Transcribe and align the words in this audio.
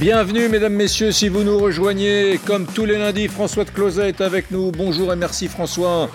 Bienvenue 0.00 0.48
mesdames, 0.48 0.72
messieurs, 0.72 1.12
si 1.12 1.28
vous 1.28 1.44
nous 1.44 1.58
rejoignez, 1.58 2.40
comme 2.46 2.64
tous 2.64 2.86
les 2.86 2.96
lundis, 2.96 3.28
François 3.28 3.64
de 3.66 3.70
Closet 3.70 4.08
est 4.08 4.22
avec 4.22 4.50
nous. 4.50 4.72
Bonjour 4.72 5.12
et 5.12 5.16
merci 5.16 5.46
François. 5.46 6.08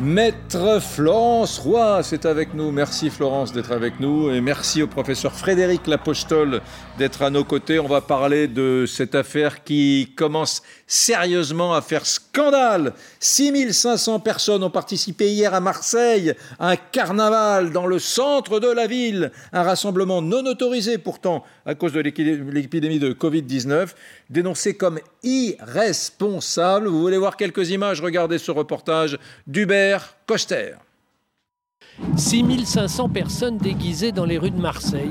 Maître 0.00 0.80
Florence 0.80 1.58
Roy, 1.58 2.02
c'est 2.04 2.24
avec 2.24 2.54
nous. 2.54 2.70
Merci 2.70 3.10
Florence 3.10 3.52
d'être 3.52 3.72
avec 3.72 4.00
nous 4.00 4.30
et 4.30 4.40
merci 4.40 4.80
au 4.80 4.86
professeur 4.86 5.34
Frédéric 5.34 5.86
Lapostole 5.88 6.62
d'être 6.96 7.20
à 7.20 7.28
nos 7.28 7.44
côtés. 7.44 7.78
On 7.78 7.86
va 7.86 8.00
parler 8.00 8.48
de 8.48 8.86
cette 8.86 9.14
affaire 9.14 9.62
qui 9.62 10.14
commence 10.16 10.62
sérieusement 10.86 11.74
à 11.74 11.82
faire 11.82 12.06
scandale. 12.06 12.94
6500 13.20 14.20
personnes 14.20 14.62
ont 14.62 14.70
participé 14.70 15.30
hier 15.30 15.54
à 15.54 15.60
Marseille 15.60 16.34
à 16.58 16.70
un 16.70 16.76
carnaval 16.76 17.72
dans 17.72 17.86
le 17.86 17.98
centre 17.98 18.60
de 18.60 18.70
la 18.70 18.86
ville. 18.86 19.32
Un 19.52 19.62
rassemblement 19.62 20.22
non 20.22 20.44
autorisé 20.46 20.98
pourtant 20.98 21.44
à 21.66 21.74
cause 21.74 21.92
de 21.92 22.00
l'épidémie 22.00 22.98
de 22.98 23.12
Covid-19, 23.12 23.88
dénoncé 24.30 24.76
comme 24.76 25.00
irresponsable. 25.22 26.88
Vous 26.88 27.00
voulez 27.00 27.18
voir 27.18 27.36
quelques 27.36 27.70
images? 27.70 28.00
Regardez 28.00 28.38
ce 28.38 28.50
reportage 28.50 29.18
d'Hubert 29.46 30.16
Coster. 30.26 30.74
6500 32.16 33.08
personnes 33.08 33.58
déguisées 33.58 34.12
dans 34.12 34.24
les 34.24 34.38
rues 34.38 34.50
de 34.50 34.60
Marseille. 34.60 35.10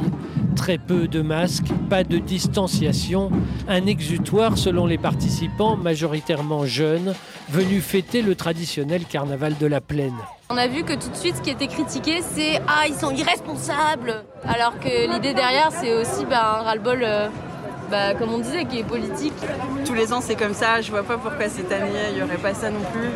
Très 0.56 0.78
peu 0.78 1.08
de 1.08 1.22
masques, 1.22 1.72
pas 1.90 2.04
de 2.04 2.18
distanciation, 2.18 3.32
un 3.68 3.86
exutoire 3.86 4.58
selon 4.58 4.86
les 4.86 4.98
participants, 4.98 5.78
majoritairement 5.78 6.66
jeunes, 6.66 7.14
venus 7.50 7.84
fêter 7.84 8.22
le 8.22 8.36
traditionnel 8.36 9.06
carnaval 9.06 9.56
de 9.58 9.68
la 9.68 9.82
plaine. 9.82 10.16
On 10.50 10.58
a 10.58 10.68
vu 10.68 10.84
que 10.84 10.94
tout 10.94 11.10
de 11.10 11.16
suite 11.16 11.36
ce 11.38 11.42
qui 11.42 11.50
était 11.50 11.68
critiqué 11.68 12.22
c'est 12.22 12.60
Ah 12.68 12.88
ils 12.88 12.96
sont 12.96 13.12
irresponsables 13.12 14.24
Alors 14.46 14.80
que 14.80 15.12
l'idée 15.14 15.34
derrière 15.34 15.70
c'est 15.72 15.94
aussi 15.94 16.26
bah, 16.26 16.60
un 16.60 16.64
ras-le-bol 16.64 17.02
euh, 17.04 17.28
bah, 17.92 18.16
comme 18.16 18.34
on 18.34 18.40
disait 18.40 18.66
qui 18.66 18.80
est 18.80 18.84
politique. 18.84 19.34
Tous 19.86 19.94
les 19.94 20.12
ans 20.14 20.22
c'est 20.22 20.36
comme 20.36 20.54
ça, 20.54 20.82
je 20.82 20.90
vois 20.90 21.04
pas 21.04 21.18
pourquoi 21.18 21.50
cette 21.50 21.72
année 21.72 21.92
il 22.12 22.16
n'y 22.16 22.24
aurait 22.24 22.38
pas 22.38 22.54
ça 22.54 22.72
non 22.72 22.82
plus. 22.94 23.10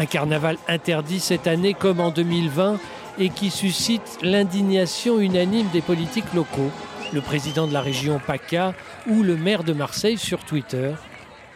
Un 0.00 0.06
carnaval 0.06 0.58
interdit 0.68 1.18
cette 1.18 1.48
année 1.48 1.74
comme 1.74 1.98
en 1.98 2.10
2020 2.10 2.78
et 3.18 3.30
qui 3.30 3.50
suscite 3.50 4.18
l'indignation 4.22 5.18
unanime 5.18 5.66
des 5.72 5.80
politiques 5.80 6.32
locaux, 6.34 6.70
le 7.12 7.20
président 7.20 7.66
de 7.66 7.72
la 7.72 7.80
région 7.80 8.20
PACA 8.24 8.74
ou 9.08 9.24
le 9.24 9.36
maire 9.36 9.64
de 9.64 9.72
Marseille 9.72 10.16
sur 10.16 10.44
Twitter. 10.44 10.92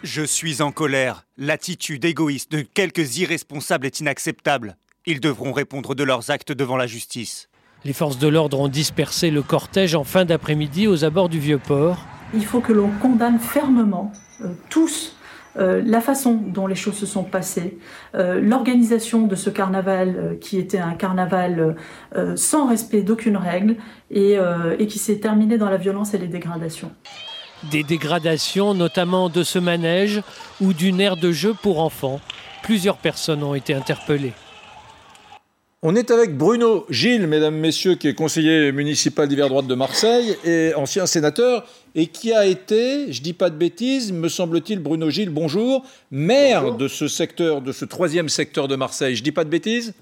Je 0.02 0.22
suis 0.22 0.60
en 0.60 0.72
colère. 0.72 1.24
L'attitude 1.38 2.04
égoïste 2.04 2.50
de 2.50 2.62
quelques 2.62 3.18
irresponsables 3.18 3.86
est 3.86 4.00
inacceptable. 4.00 4.76
Ils 5.06 5.20
devront 5.20 5.52
répondre 5.52 5.94
de 5.94 6.02
leurs 6.02 6.30
actes 6.30 6.50
devant 6.50 6.76
la 6.76 6.88
justice. 6.88 7.48
Les 7.84 7.92
forces 7.92 8.18
de 8.18 8.26
l'ordre 8.26 8.58
ont 8.58 8.68
dispersé 8.68 9.30
le 9.30 9.42
cortège 9.42 9.94
en 9.94 10.04
fin 10.04 10.24
d'après-midi 10.24 10.88
aux 10.88 11.04
abords 11.04 11.28
du 11.28 11.38
Vieux-Port. 11.38 11.98
Il 12.34 12.44
faut 12.44 12.60
que 12.60 12.72
l'on 12.72 12.90
condamne 13.00 13.38
fermement 13.38 14.12
euh, 14.40 14.48
tous 14.68 15.14
euh, 15.58 15.82
la 15.84 16.00
façon 16.00 16.34
dont 16.34 16.66
les 16.66 16.74
choses 16.74 16.96
se 16.96 17.06
sont 17.06 17.24
passées, 17.24 17.78
euh, 18.14 18.40
l'organisation 18.40 19.26
de 19.26 19.36
ce 19.36 19.50
carnaval 19.50 20.14
euh, 20.16 20.34
qui 20.34 20.58
était 20.58 20.78
un 20.78 20.94
carnaval 20.94 21.76
sans 22.36 22.68
respect 22.68 23.02
d'aucune 23.02 23.36
règle 23.36 23.76
et, 24.10 24.38
qui 24.88 24.98
s'est 24.98 25.18
terminé 25.18 25.58
dans 25.58 25.70
la 25.70 25.76
violence 25.76 26.14
et 26.14 26.18
les 26.18 26.26
dégradations. 26.26 26.92
Des 27.70 27.82
dégradations 27.82 28.74
notamment 28.74 29.28
de 29.28 29.42
ce 29.42 29.58
manège 29.58 30.22
ou 30.60 30.72
d'une 30.72 31.00
aire 31.00 31.16
de 31.16 31.32
jeu 31.32 31.54
pour 31.54 31.80
enfants. 31.80 32.20
Plusieurs 32.62 32.96
personnes 32.96 33.42
ont 33.42 33.54
été 33.54 33.74
interpellées. 33.74 34.32
On 35.84 35.96
est 35.96 36.12
avec 36.12 36.38
Bruno 36.38 36.86
Gilles, 36.90 37.26
mesdames, 37.26 37.56
messieurs, 37.56 37.96
qui 37.96 38.06
est 38.06 38.14
conseiller 38.14 38.70
municipal 38.70 39.26
d'hiver 39.26 39.48
droite 39.48 39.66
de 39.66 39.74
Marseille 39.74 40.36
et 40.44 40.72
ancien 40.76 41.06
sénateur, 41.06 41.66
et 41.96 42.06
qui 42.06 42.32
a 42.32 42.46
été, 42.46 43.12
je 43.12 43.20
dis 43.20 43.32
pas 43.32 43.50
de 43.50 43.56
bêtises, 43.56 44.12
me 44.12 44.28
semble-t-il, 44.28 44.78
Bruno 44.78 45.10
Gilles, 45.10 45.30
bonjour, 45.30 45.84
maire 46.12 46.76
de 46.76 46.86
ce 46.86 47.08
secteur, 47.08 47.60
de 47.62 47.72
ce 47.72 47.84
troisième 47.84 48.28
secteur 48.28 48.68
de 48.68 48.76
Marseille. 48.76 49.16
Je 49.16 49.24
dis 49.24 49.32
pas 49.32 49.42
de 49.42 49.48
bêtises? 49.48 49.92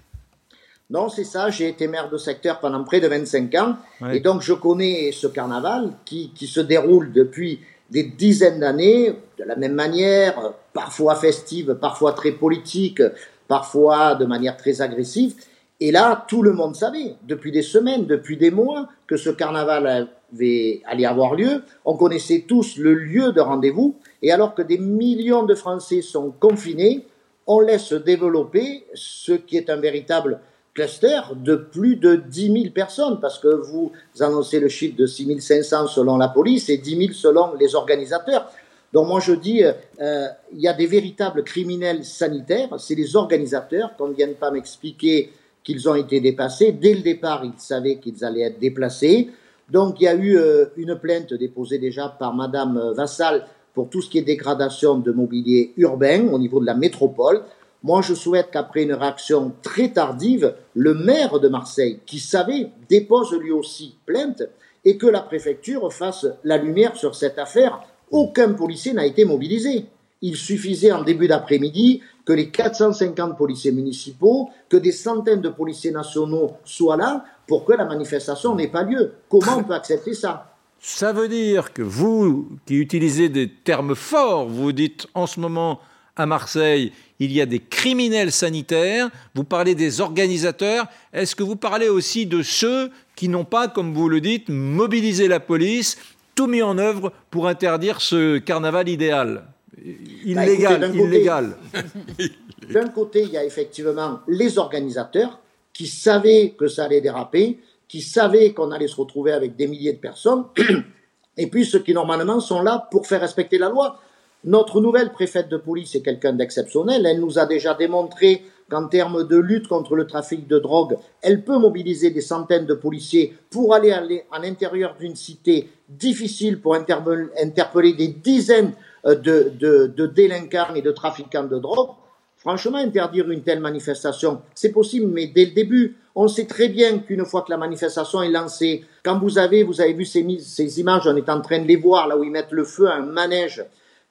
Non, 0.91 1.09
c'est 1.09 1.25
ça, 1.25 1.49
j'ai 1.49 1.69
été 1.69 1.89
maire 1.89 2.11
de 2.11 2.19
secteur 2.19 2.61
pendant 2.61 2.85
près 2.85 3.01
de 3.01 3.09
25 3.09 3.55
ans, 3.55 3.77
et 4.13 4.21
donc 4.21 4.43
je 4.43 4.53
connais 4.53 5.13
ce 5.13 5.29
carnaval 5.29 5.93
qui, 6.05 6.31
qui 6.35 6.47
se 6.47 6.61
déroule 6.61 7.11
depuis 7.11 7.61
des 7.89 8.03
dizaines 8.03 8.61
d'années, 8.61 9.15
de 9.39 9.45
la 9.45 9.57
même 9.57 9.75
manière, 9.75 10.53
parfois 10.75 11.15
festive, 11.15 11.79
parfois 11.81 12.13
très 12.13 12.33
politique, 12.33 13.03
parfois 13.49 14.15
de 14.15 14.27
manière 14.27 14.59
très 14.59 14.83
agressive. 14.83 15.37
Et 15.81 15.93
là, 15.93 16.27
tout 16.29 16.43
le 16.43 16.53
monde 16.53 16.77
savait, 16.77 17.15
depuis 17.27 17.53
des 17.53 17.63
semaines, 17.63 18.05
depuis 18.05 18.37
des 18.37 18.51
mois, 18.51 18.89
que 19.07 19.17
ce 19.17 19.31
carnaval 19.31 20.09
allait 20.37 21.05
avoir 21.07 21.35
lieu. 21.35 21.63
On 21.87 21.97
connaissait 21.97 22.45
tous 22.47 22.77
le 22.77 22.93
lieu 22.93 23.33
de 23.33 23.41
rendez-vous. 23.41 23.97
Et 24.23 24.31
alors 24.31 24.55
que 24.55 24.61
des 24.61 24.79
millions 24.79 25.45
de 25.45 25.55
Français 25.55 26.03
sont 26.03 26.33
confinés, 26.39 27.07
on 27.47 27.61
laisse 27.61 27.95
développer 27.95 28.85
ce 28.95 29.33
qui 29.33 29.57
est 29.57 29.71
un 29.71 29.79
véritable 29.79 30.41
cluster 30.75 31.21
de 31.35 31.57
plus 31.57 31.97
de 31.97 32.15
10 32.15 32.53
000 32.63 32.75
personnes, 32.75 33.19
parce 33.21 33.39
que 33.39 33.49
vous 33.49 33.91
annoncez 34.21 34.61
le 34.61 34.69
chiffre 34.69 34.97
de 34.97 35.07
6 35.07 35.41
500 35.41 35.89
selon 35.89 36.17
la 36.19 36.29
police 36.29 36.69
et 36.69 36.79
10 36.79 36.97
000 36.97 37.13
selon 37.13 37.55
les 37.59 37.75
organisateurs. 37.75 38.53
Donc 38.93 39.09
moi 39.09 39.21
je 39.21 39.33
dis, 39.33 39.65
euh, 39.65 40.27
il 40.53 40.61
y 40.61 40.69
a 40.69 40.73
des 40.73 40.87
véritables 40.87 41.43
criminels 41.45 42.05
sanitaires, 42.05 42.69
c'est 42.79 42.95
les 42.95 43.17
organisateurs, 43.17 43.97
qu'on 43.97 44.09
ne 44.09 44.15
vienne 44.15 44.35
pas 44.35 44.51
m'expliquer 44.51 45.33
qu'ils 45.63 45.89
ont 45.89 45.95
été 45.95 46.21
dépassés. 46.21 46.73
Dès 46.73 46.95
le 46.95 47.03
départ, 47.03 47.45
ils 47.45 47.59
savaient 47.59 47.99
qu'ils 47.99 48.25
allaient 48.25 48.43
être 48.43 48.59
déplacés. 48.59 49.31
Donc 49.71 49.97
il 50.01 50.05
y 50.05 50.09
a 50.09 50.15
eu 50.15 50.37
euh, 50.37 50.67
une 50.77 50.97
plainte 50.97 51.33
déposée 51.35 51.79
déjà 51.79 52.09
par 52.09 52.35
Madame 52.35 52.77
euh, 52.77 52.93
Vassal 52.93 53.47
pour 53.75 53.89
tout 53.89 54.03
ce 54.03 54.11
qui 54.11 54.19
est 54.19 54.23
dégradation 54.23 54.99
de 54.99 55.13
mobilier 55.13 55.73
urbain 55.77 56.29
au 56.29 56.39
niveau 56.39 56.61
de 56.61 56.67
la 56.67 56.75
métropole. 56.75 57.43
Moi, 57.83 58.03
je 58.03 58.13
souhaite 58.13 58.51
qu'après 58.53 58.83
une 58.83 58.93
réaction 58.93 59.53
très 59.63 59.91
tardive, 59.91 60.55
le 60.75 60.93
maire 60.93 61.41
de 61.41 61.49
Marseille, 61.49 62.01
qui 62.05 62.19
savait, 62.19 62.71
dépose 62.91 63.33
lui 63.33 63.53
aussi 63.53 63.97
plainte 64.05 64.43
et 64.85 64.99
que 64.99 65.07
la 65.07 65.21
préfecture 65.21 65.91
fasse 65.93 66.27
la 66.45 66.59
lumière 66.59 66.97
sur 66.97 67.15
cette 67.15 67.39
affaire. 67.39 67.81
Aucun 68.11 68.53
policier 68.53 68.93
n'a 68.93 69.07
été 69.07 69.25
mobilisé. 69.25 69.87
Il 70.21 70.37
suffisait 70.37 70.93
en 70.93 71.03
début 71.03 71.29
d'après-midi 71.29 72.03
que 72.31 72.35
les 72.37 72.51
450 72.51 73.37
policiers 73.37 73.73
municipaux, 73.73 74.51
que 74.69 74.77
des 74.77 74.93
centaines 74.93 75.41
de 75.41 75.49
policiers 75.49 75.91
nationaux 75.91 76.53
soient 76.65 76.97
là 76.97 77.25
pour 77.49 77.65
que 77.65 77.73
la 77.73 77.85
manifestation 77.85 78.55
n'ait 78.55 78.69
pas 78.69 78.85
lieu. 78.85 79.15
Comment 79.29 79.57
on 79.57 79.65
peut 79.65 79.75
accepter 79.75 80.15
ça? 80.15 80.55
Ça 80.79 81.13
veut 81.13 81.27
dire 81.27 81.73
que 81.73 81.83
vous, 81.83 82.49
qui 82.67 82.77
utilisez 82.77 83.31
des 83.31 83.49
termes 83.51 83.97
forts, 83.97 84.47
vous 84.47 84.71
dites 84.71 85.09
en 85.15 85.27
ce 85.27 85.41
moment 85.41 85.81
à 86.15 86.25
Marseille, 86.25 86.93
il 87.19 87.33
y 87.33 87.41
a 87.41 87.47
des 87.47 87.59
criminels 87.59 88.31
sanitaires, 88.31 89.11
vous 89.35 89.43
parlez 89.43 89.75
des 89.75 90.01
organisateurs, 90.01 90.87
est-ce 91.13 91.35
que 91.35 91.43
vous 91.43 91.57
parlez 91.57 91.89
aussi 91.89 92.27
de 92.27 92.45
ceux 92.45 92.93
qui 93.17 93.29
n'ont 93.29 93.45
pas, 93.45 93.67
comme 93.67 93.93
vous 93.93 94.09
le 94.09 94.21
dites, 94.21 94.49
mobilisé 94.51 95.27
la 95.27 95.41
police, 95.41 95.99
tout 96.37 96.47
mis 96.47 96.63
en 96.63 96.79
œuvre 96.79 97.13
pour 97.33 97.49
interdire 97.49 98.01
ce 98.01 98.39
carnaval 98.39 98.89
idéal? 98.89 99.43
Bah, 99.77 100.47
illégal, 100.47 100.95
illégal. 100.95 101.57
D'un 102.73 102.89
côté, 102.89 103.23
il 103.23 103.31
y 103.31 103.37
a 103.37 103.45
effectivement 103.45 104.21
les 104.29 104.59
organisateurs 104.59 105.41
qui 105.73 105.87
savaient 105.87 106.55
que 106.59 106.69
ça 106.69 106.85
allait 106.85 107.01
déraper, 107.01 107.59
qui 107.89 108.01
savaient 108.01 108.53
qu'on 108.53 108.71
allait 108.71 108.89
se 108.89 108.97
retrouver 108.97 109.33
avec 109.33 109.57
des 109.57 109.67
milliers 109.67 109.95
de 109.95 109.99
personnes, 109.99 110.45
et 111.37 111.47
puis 111.47 111.65
ceux 111.65 111.81
qui 111.81 111.95
normalement 111.95 112.41
sont 112.41 112.63
là 112.63 112.89
pour 112.91 113.07
faire 113.07 113.21
respecter 113.21 113.59
la 113.59 113.69
loi. 113.69 113.99
Notre 114.45 114.81
nouvelle 114.81 115.13
préfète 115.13 115.49
de 115.49 115.57
police 115.57 115.95
est 115.95 116.01
quelqu'un 116.01 116.33
d'exceptionnel. 116.33 117.05
Elle 117.05 117.21
nous 117.21 117.39
a 117.39 117.45
déjà 117.47 117.75
démontré 117.75 118.43
qu'en 118.71 118.87
termes 118.87 119.27
de 119.27 119.37
lutte 119.37 119.69
contre 119.69 119.97
le 119.97 120.07
trafic 120.07 120.47
de 120.47 120.59
drogue, 120.59 120.97
elle 121.23 121.45
peut 121.45 121.59
mobiliser 121.59 122.11
des 122.11 122.21
centaines 122.21 122.67
de 122.67 122.75
policiers 122.75 123.37
pour 123.51 123.75
aller, 123.75 123.93
à 123.93 124.39
l'intérieur 124.39 124.97
d'une 124.99 125.17
cité 125.17 125.69
difficile 125.89 126.61
pour 126.61 126.75
interpeller 126.77 127.95
des 127.95 128.09
dizaines 128.09 128.73
de, 129.05 129.53
de, 129.59 129.87
de 129.87 130.07
délinquants 130.07 130.75
et 130.75 130.83
de 130.83 130.91
trafiquants 130.91 131.45
de 131.45 131.59
drogue. 131.59 131.91
Franchement, 132.37 132.79
interdire 132.79 133.31
une 133.31 133.43
telle 133.43 133.61
manifestation, 133.61 134.41
c'est 134.55 134.73
possible, 134.73 135.07
mais 135.13 135.27
dès 135.27 135.45
le 135.45 135.53
début, 135.53 135.99
on 136.15 136.27
sait 136.27 136.47
très 136.47 136.69
bien 136.69 137.01
qu'une 137.01 137.25
fois 137.27 137.43
que 137.43 137.51
la 137.51 137.59
manifestation 137.59 138.23
est 138.23 138.31
lancée, 138.31 138.85
quand 139.05 139.19
vous 139.19 139.37
avez, 139.37 139.63
vous 139.63 139.83
avez 139.83 139.93
vu 139.93 140.07
ces, 140.07 140.27
ces 140.39 140.81
images, 140.81 141.07
on 141.07 141.17
est 141.17 141.29
en 141.29 141.43
train 141.43 141.59
de 141.59 141.67
les 141.67 141.77
voir, 141.77 142.09
là 142.09 142.17
où 142.17 142.25
ils 142.25 142.31
mettent 142.31 142.53
le 142.53 142.65
feu 142.65 142.89
à 142.89 142.95
un 142.95 143.03
manège, 143.03 143.63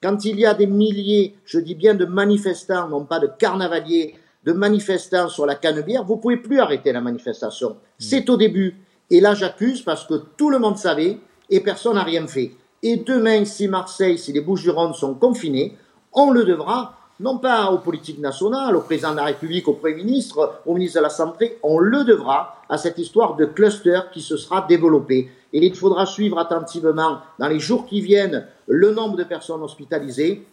quand 0.02 0.24
il 0.24 0.38
y 0.38 0.46
a 0.46 0.54
des 0.54 0.68
milliers, 0.68 1.34
je 1.44 1.58
dis 1.58 1.74
bien 1.74 1.94
de 1.94 2.04
manifestants, 2.04 2.88
non 2.88 3.04
pas 3.04 3.18
de 3.18 3.28
carnavaliers, 3.38 4.14
de 4.44 4.52
manifestants 4.52 5.28
sur 5.28 5.44
la 5.44 5.56
canebière, 5.56 6.04
vous 6.04 6.16
pouvez 6.16 6.36
plus 6.36 6.60
arrêter 6.60 6.92
la 6.92 7.00
manifestation. 7.00 7.76
C'est 7.98 8.30
au 8.30 8.36
début. 8.36 8.76
Et 9.10 9.20
là, 9.20 9.34
j'accuse 9.34 9.82
parce 9.82 10.06
que 10.06 10.14
tout 10.36 10.50
le 10.50 10.58
monde 10.58 10.78
savait 10.78 11.18
et 11.50 11.60
personne 11.60 11.96
n'a 11.96 12.04
rien 12.04 12.26
fait. 12.26 12.52
Et 12.82 12.96
demain, 12.96 13.44
si 13.44 13.68
Marseille, 13.68 14.18
si 14.18 14.32
les 14.32 14.40
Bouches-du-Rhône 14.40 14.94
sont 14.94 15.14
confinés, 15.14 15.76
on 16.12 16.30
le 16.30 16.44
devra 16.44 16.96
non 17.20 17.36
pas 17.36 17.70
aux 17.70 17.78
politiques 17.78 18.18
nationales, 18.18 18.74
au 18.74 18.80
président 18.80 19.10
de 19.10 19.16
la 19.16 19.24
République, 19.24 19.68
au 19.68 19.74
Premier 19.74 19.96
ministre, 19.96 20.62
au 20.64 20.72
ministre 20.72 20.98
de 20.98 21.02
la 21.02 21.10
Santé, 21.10 21.58
on 21.62 21.78
le 21.78 22.04
devra 22.04 22.62
à 22.70 22.78
cette 22.78 22.98
histoire 22.98 23.36
de 23.36 23.44
cluster 23.44 24.00
qui 24.12 24.22
se 24.22 24.38
sera 24.38 24.62
développée. 24.66 25.30
Et 25.52 25.66
il 25.66 25.76
faudra 25.76 26.06
suivre 26.06 26.38
attentivement 26.38 27.18
dans 27.38 27.48
les 27.48 27.60
jours 27.60 27.84
qui 27.84 28.00
viennent 28.00 28.46
le 28.66 28.92
nombre 28.92 29.16
de 29.16 29.24
personnes 29.24 29.62
hospitalisées, 29.62 30.46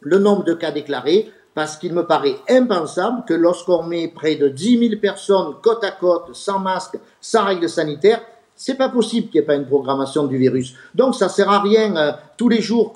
le 0.00 0.18
nombre 0.18 0.44
de 0.44 0.52
cas 0.52 0.72
déclarés, 0.72 1.32
parce 1.54 1.78
qu'il 1.78 1.94
me 1.94 2.06
paraît 2.06 2.36
impensable 2.48 3.24
que 3.26 3.34
lorsqu'on 3.34 3.84
met 3.84 4.08
près 4.08 4.36
de 4.36 4.48
10 4.48 4.88
000 4.90 5.00
personnes 5.00 5.54
côte 5.62 5.82
à 5.84 5.90
côte, 5.90 6.34
sans 6.34 6.58
masque, 6.58 6.98
sans 7.20 7.44
règles 7.44 7.68
sanitaires, 7.68 8.20
c'est 8.62 8.74
pas 8.74 8.90
possible 8.90 9.28
qu'il 9.28 9.40
n'y 9.40 9.44
ait 9.44 9.46
pas 9.46 9.54
une 9.54 9.64
programmation 9.64 10.26
du 10.26 10.36
virus. 10.36 10.74
Donc 10.94 11.14
ça 11.14 11.30
sert 11.30 11.48
à 11.48 11.62
rien 11.62 11.96
euh, 11.96 12.12
tous 12.36 12.50
les 12.50 12.60
jours 12.60 12.92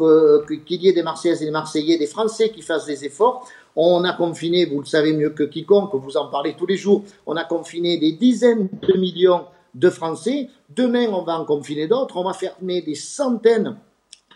qu'il 0.46 0.82
y 0.82 0.88
ait 0.88 0.92
des 0.92 1.02
Marseillaises 1.02 1.40
et 1.40 1.46
des 1.46 1.50
Marseillais, 1.50 1.96
des 1.96 2.06
Français 2.06 2.50
qui 2.50 2.60
fassent 2.60 2.84
des 2.84 3.06
efforts. 3.06 3.48
On 3.74 4.04
a 4.04 4.12
confiné, 4.12 4.66
vous 4.66 4.80
le 4.80 4.84
savez 4.84 5.14
mieux 5.14 5.30
que 5.30 5.42
quiconque, 5.42 5.94
vous 5.94 6.18
en 6.18 6.28
parlez 6.28 6.54
tous 6.54 6.66
les 6.66 6.76
jours, 6.76 7.02
on 7.24 7.34
a 7.36 7.44
confiné 7.44 7.96
des 7.96 8.12
dizaines 8.12 8.68
de 8.86 8.98
millions 8.98 9.46
de 9.74 9.88
Français. 9.88 10.50
Demain, 10.68 11.06
on 11.08 11.22
va 11.22 11.40
en 11.40 11.46
confiner 11.46 11.88
d'autres. 11.88 12.18
On 12.18 12.24
va 12.24 12.34
fermer 12.34 12.82
des 12.82 12.94
centaines 12.94 13.78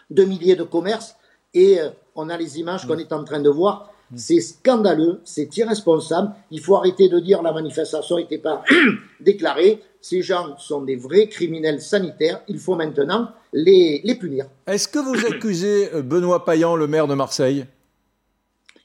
de 0.08 0.24
milliers 0.24 0.56
de 0.56 0.64
commerces. 0.64 1.14
Et 1.52 1.78
euh, 1.78 1.90
on 2.14 2.30
a 2.30 2.38
les 2.38 2.58
images 2.58 2.86
qu'on 2.86 2.96
est 2.96 3.12
en 3.12 3.22
train 3.24 3.40
de 3.40 3.50
voir. 3.50 3.92
C'est 4.16 4.40
scandaleux, 4.40 5.20
c'est 5.24 5.54
irresponsable. 5.56 6.32
Il 6.50 6.60
faut 6.60 6.76
arrêter 6.76 7.08
de 7.08 7.18
dire 7.20 7.42
la 7.42 7.52
manifestation 7.52 8.16
n'était 8.16 8.38
pas 8.38 8.64
déclarée. 9.20 9.82
Ces 10.00 10.22
gens 10.22 10.56
sont 10.58 10.82
des 10.82 10.96
vrais 10.96 11.28
criminels 11.28 11.82
sanitaires. 11.82 12.40
Il 12.48 12.58
faut 12.58 12.74
maintenant 12.74 13.28
les, 13.52 14.00
les 14.04 14.14
punir. 14.14 14.46
Est-ce 14.66 14.88
que 14.88 14.98
vous 14.98 15.26
accusez 15.26 15.92
euh, 15.94 16.02
Benoît 16.02 16.44
Payan, 16.44 16.76
le 16.76 16.86
maire 16.86 17.06
de 17.06 17.14
Marseille? 17.14 17.66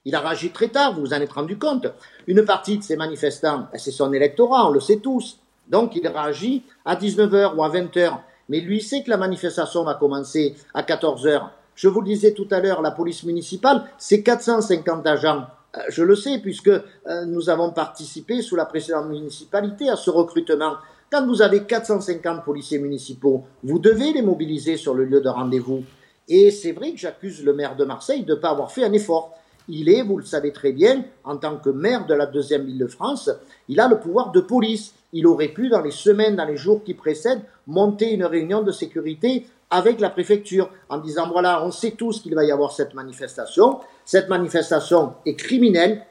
Il 0.06 0.16
a 0.16 0.20
réagi 0.20 0.50
très 0.50 0.68
tard, 0.68 0.94
vous 0.94 1.02
vous 1.02 1.14
en 1.14 1.22
êtes 1.22 1.32
rendu 1.32 1.58
compte. 1.58 1.88
Une 2.28 2.44
partie 2.44 2.78
de 2.78 2.84
ces 2.84 2.98
manifestants, 2.98 3.68
ben, 3.72 3.78
c'est 3.78 3.92
son 3.92 4.12
électorat, 4.12 4.68
on 4.68 4.72
le 4.72 4.82
sait 4.82 4.98
tous. 4.98 5.40
Donc 5.70 5.96
il 5.96 6.06
réagit 6.06 6.64
à 6.84 6.96
19h 6.96 7.56
ou 7.56 7.64
à 7.64 7.70
20h. 7.70 8.18
Mais 8.50 8.60
lui 8.60 8.82
sait 8.82 9.04
que 9.04 9.10
la 9.10 9.18
manifestation 9.18 9.86
va 9.86 9.96
commencer 9.96 10.56
à 10.74 10.84
14h. 10.84 11.50
Je 11.76 11.88
vous 11.88 12.02
le 12.02 12.08
disais 12.08 12.34
tout 12.34 12.48
à 12.52 12.60
l'heure, 12.60 12.82
la 12.82 12.92
police 12.92 13.24
municipale, 13.24 13.84
c'est 13.98 14.22
450 14.22 15.06
agents. 15.08 15.46
Euh, 15.76 15.82
je 15.90 16.04
le 16.04 16.16
sais 16.16 16.40
puisque 16.40 16.68
euh, 16.68 17.26
nous 17.26 17.50
avons 17.50 17.72
participé 17.72 18.42
sous 18.42 18.56
la 18.56 18.66
précédente 18.66 19.08
municipalité 19.08 19.90
à 19.90 19.96
ce 19.96 20.10
recrutement. 20.10 20.74
Quand 21.12 21.26
vous 21.26 21.42
avez 21.42 21.64
450 21.64 22.44
policiers 22.44 22.80
municipaux, 22.80 23.44
vous 23.64 23.80
devez 23.80 24.14
les 24.14 24.22
mobiliser 24.22 24.78
sur 24.78 24.94
le 24.94 25.06
lieu 25.06 25.22
de 25.22 25.30
rendez-vous. 25.30 25.84
Et 26.28 26.52
c'est 26.52 26.72
vrai 26.72 26.92
que 26.92 26.98
j'accuse 26.98 27.44
le 27.44 27.54
maire 27.54 27.76
de 27.76 27.86
Marseille 27.86 28.24
de 28.24 28.34
ne 28.34 28.40
pas 28.40 28.52
avoir 28.52 28.72
fait 28.72 28.84
un 28.84 28.94
effort. 28.94 29.36
Il 29.68 29.90
est, 29.90 30.04
vous 30.04 30.18
le 30.18 30.26
savez 30.26 30.52
très 30.52 30.74
bien, 30.74 31.06
en 31.24 31.38
tant 31.38 31.58
que 31.58 31.70
maire 31.70 32.06
de 32.06 32.14
la 32.14 32.26
deuxième 32.26 32.66
ville 32.66 32.78
de 32.78 32.88
France, 32.88 33.30
il 33.70 33.80
a 33.80 33.88
le 33.88 34.00
pouvoir 34.00 34.32
de 34.32 34.42
police. 34.42 34.94
Il 35.14 35.28
aurait 35.28 35.50
pu, 35.50 35.70
dans 35.70 35.82
les 35.82 35.92
semaines, 35.92 36.36
dans 36.36 36.46
les 36.46 36.58
jours 36.58 36.84
qui 36.84 36.94
précèdent, 36.94 37.42
monter 37.68 38.12
une 38.12 38.26
réunion 38.26 38.62
de 38.62 38.72
sécurité 38.72 39.46
avec 39.74 40.00
la 40.00 40.10
préfecture 40.10 40.70
en 40.88 41.00
disant 41.00 41.28
voilà, 41.30 41.66
on 41.66 41.72
sait 41.72 41.92
tous 41.92 42.22
qu'il 42.22 42.36
va 42.36 42.46
y 42.46 42.52
avoir 42.52 42.72
cette 42.72 42.94
manifestation. 42.94 43.80
Cette 44.06 44.30
manifestation 44.30 45.16
est 45.26 45.36
criminelle. 45.36 46.06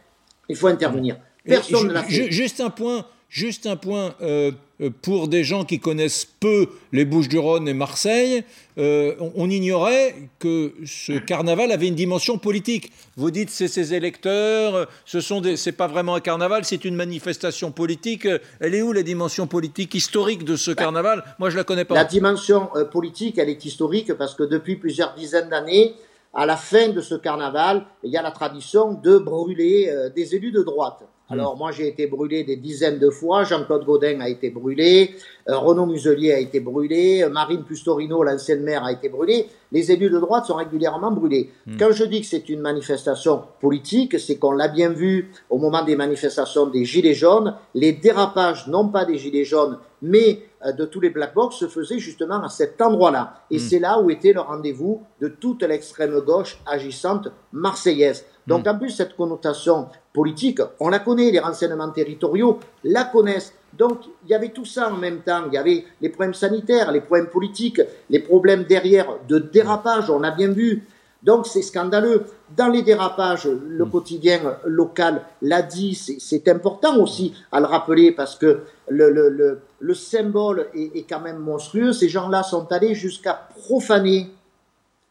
Il 0.48 0.56
faut 0.56 0.66
intervenir. 0.66 1.16
Personne 1.44 1.88
ne 1.88 1.92
l'a 1.92 2.02
fait. 2.02 2.30
Juste 2.30 2.60
un 2.60 2.70
point. 2.70 3.06
Juste 3.28 3.66
un 3.66 3.76
point 3.76 4.14
euh, 4.20 4.50
pour 4.90 5.28
des 5.28 5.44
gens 5.44 5.64
qui 5.64 5.78
connaissent 5.78 6.24
peu 6.24 6.68
les 6.92 7.04
Bouches-du-Rhône 7.04 7.68
et 7.68 7.74
Marseille, 7.74 8.44
euh, 8.78 9.14
on, 9.36 9.50
ignorait 9.50 10.14
que 10.38 10.72
ce 10.86 11.12
carnaval 11.12 11.72
avait 11.72 11.88
une 11.88 11.94
dimension 11.94 12.38
politique. 12.38 12.90
Vous 13.16 13.30
dites 13.30 13.50
c'est 13.50 13.68
ses 13.68 13.94
électeurs, 13.94 14.88
ce 15.04 15.20
sont 15.20 15.42
c'est 15.56 15.72
pas 15.72 15.86
vraiment 15.86 16.14
un 16.14 16.20
carnaval, 16.20 16.64
c'est 16.64 16.84
une 16.84 16.96
manifestation 16.96 17.70
politique. 17.70 18.26
Elle 18.60 18.74
est 18.74 18.82
où 18.82 18.92
la 18.92 19.02
dimension 19.02 19.46
politique 19.46 19.94
historique 19.94 20.44
de 20.44 20.56
ce 20.56 20.70
bah, 20.70 20.82
carnaval? 20.82 21.24
Moi 21.38 21.50
je 21.50 21.56
la 21.56 21.64
connais 21.64 21.84
pas. 21.84 21.94
La 21.94 22.04
dimension 22.04 22.70
politique, 22.90 23.38
elle 23.38 23.50
est 23.50 23.64
historique 23.64 24.14
parce 24.14 24.34
que 24.34 24.42
depuis 24.42 24.76
plusieurs 24.76 25.14
dizaines 25.14 25.50
d'années, 25.50 25.94
à 26.34 26.46
la 26.46 26.56
fin 26.56 26.88
de 26.88 27.02
ce 27.02 27.14
carnaval, 27.14 27.84
il 28.02 28.10
y 28.10 28.16
a 28.16 28.22
la 28.22 28.30
tradition 28.30 28.94
de 28.94 29.18
brûler 29.18 29.92
des 30.16 30.34
élus 30.34 30.50
de 30.52 30.62
droite. 30.62 31.04
Mm. 31.32 31.40
Alors 31.40 31.56
moi 31.56 31.72
j'ai 31.72 31.88
été 31.88 32.06
brûlé 32.06 32.44
des 32.44 32.56
dizaines 32.56 32.98
de 32.98 33.10
fois, 33.10 33.44
Jean-Claude 33.44 33.84
Gaudin 33.84 34.20
a 34.20 34.28
été 34.28 34.50
brûlé, 34.50 35.14
euh, 35.48 35.56
Renaud 35.56 35.86
Muselier 35.86 36.32
a 36.32 36.38
été 36.38 36.60
brûlé, 36.60 37.26
Marine 37.30 37.64
Pustorino, 37.64 38.22
l'ancienne 38.22 38.62
maire, 38.62 38.84
a 38.84 38.92
été 38.92 39.08
brûlée. 39.08 39.46
Les 39.72 39.90
élus 39.90 40.10
de 40.10 40.18
droite 40.18 40.44
sont 40.44 40.54
régulièrement 40.54 41.10
brûlés. 41.10 41.50
Mm. 41.66 41.76
Quand 41.78 41.92
je 41.92 42.04
dis 42.04 42.20
que 42.20 42.26
c'est 42.26 42.48
une 42.48 42.60
manifestation 42.60 43.42
politique, 43.60 44.20
c'est 44.20 44.36
qu'on 44.36 44.52
l'a 44.52 44.68
bien 44.68 44.90
vu 44.90 45.32
au 45.48 45.58
moment 45.58 45.82
des 45.82 45.96
manifestations 45.96 46.66
des 46.66 46.84
Gilets 46.84 47.14
jaunes, 47.14 47.56
les 47.74 47.92
dérapages, 47.92 48.68
non 48.68 48.88
pas 48.88 49.04
des 49.04 49.18
Gilets 49.18 49.44
jaunes, 49.44 49.78
mais 50.02 50.42
euh, 50.66 50.72
de 50.72 50.84
tous 50.84 51.00
les 51.00 51.10
black 51.10 51.34
box 51.34 51.56
se 51.56 51.68
faisaient 51.68 51.98
justement 51.98 52.42
à 52.42 52.48
cet 52.48 52.80
endroit-là. 52.80 53.34
Et 53.50 53.56
mm. 53.56 53.60
c'est 53.60 53.78
là 53.78 54.00
où 54.00 54.10
était 54.10 54.32
le 54.32 54.40
rendez-vous 54.40 55.02
de 55.20 55.28
toute 55.28 55.62
l'extrême 55.62 56.20
gauche 56.20 56.58
agissante 56.66 57.28
marseillaise. 57.52 58.24
Donc 58.46 58.66
en 58.66 58.76
plus, 58.76 58.90
cette 58.90 59.14
connotation 59.14 59.86
politique, 60.12 60.60
on 60.80 60.88
la 60.88 60.98
connaît, 60.98 61.30
les 61.30 61.38
renseignements 61.38 61.90
territoriaux 61.90 62.58
la 62.84 63.04
connaissent. 63.04 63.54
Donc 63.72 64.00
il 64.24 64.30
y 64.30 64.34
avait 64.34 64.50
tout 64.50 64.64
ça 64.64 64.92
en 64.92 64.96
même 64.96 65.20
temps. 65.20 65.44
Il 65.46 65.54
y 65.54 65.58
avait 65.58 65.84
les 66.00 66.08
problèmes 66.10 66.34
sanitaires, 66.34 66.92
les 66.92 67.00
problèmes 67.00 67.28
politiques, 67.28 67.80
les 68.10 68.18
problèmes 68.18 68.64
derrière 68.64 69.08
de 69.28 69.38
dérapage, 69.38 70.10
on 70.10 70.22
a 70.22 70.30
bien 70.30 70.48
vu. 70.48 70.84
Donc 71.22 71.46
c'est 71.46 71.62
scandaleux. 71.62 72.24
Dans 72.56 72.68
les 72.68 72.82
dérapages, 72.82 73.46
le 73.46 73.84
quotidien 73.86 74.40
local 74.66 75.22
l'a 75.40 75.62
dit, 75.62 75.94
c'est 75.94 76.48
important 76.48 76.98
aussi 76.98 77.32
à 77.52 77.60
le 77.60 77.66
rappeler 77.66 78.12
parce 78.12 78.36
que 78.36 78.60
le, 78.88 79.10
le, 79.10 79.60
le, 79.78 79.94
symbole 79.94 80.66
est, 80.74 80.96
est, 80.96 81.06
quand 81.08 81.20
même 81.20 81.38
monstrueux. 81.38 81.92
Ces 81.92 82.08
gens-là 82.08 82.42
sont 82.42 82.70
allés 82.72 82.94
jusqu'à 82.94 83.48
profaner 83.66 84.30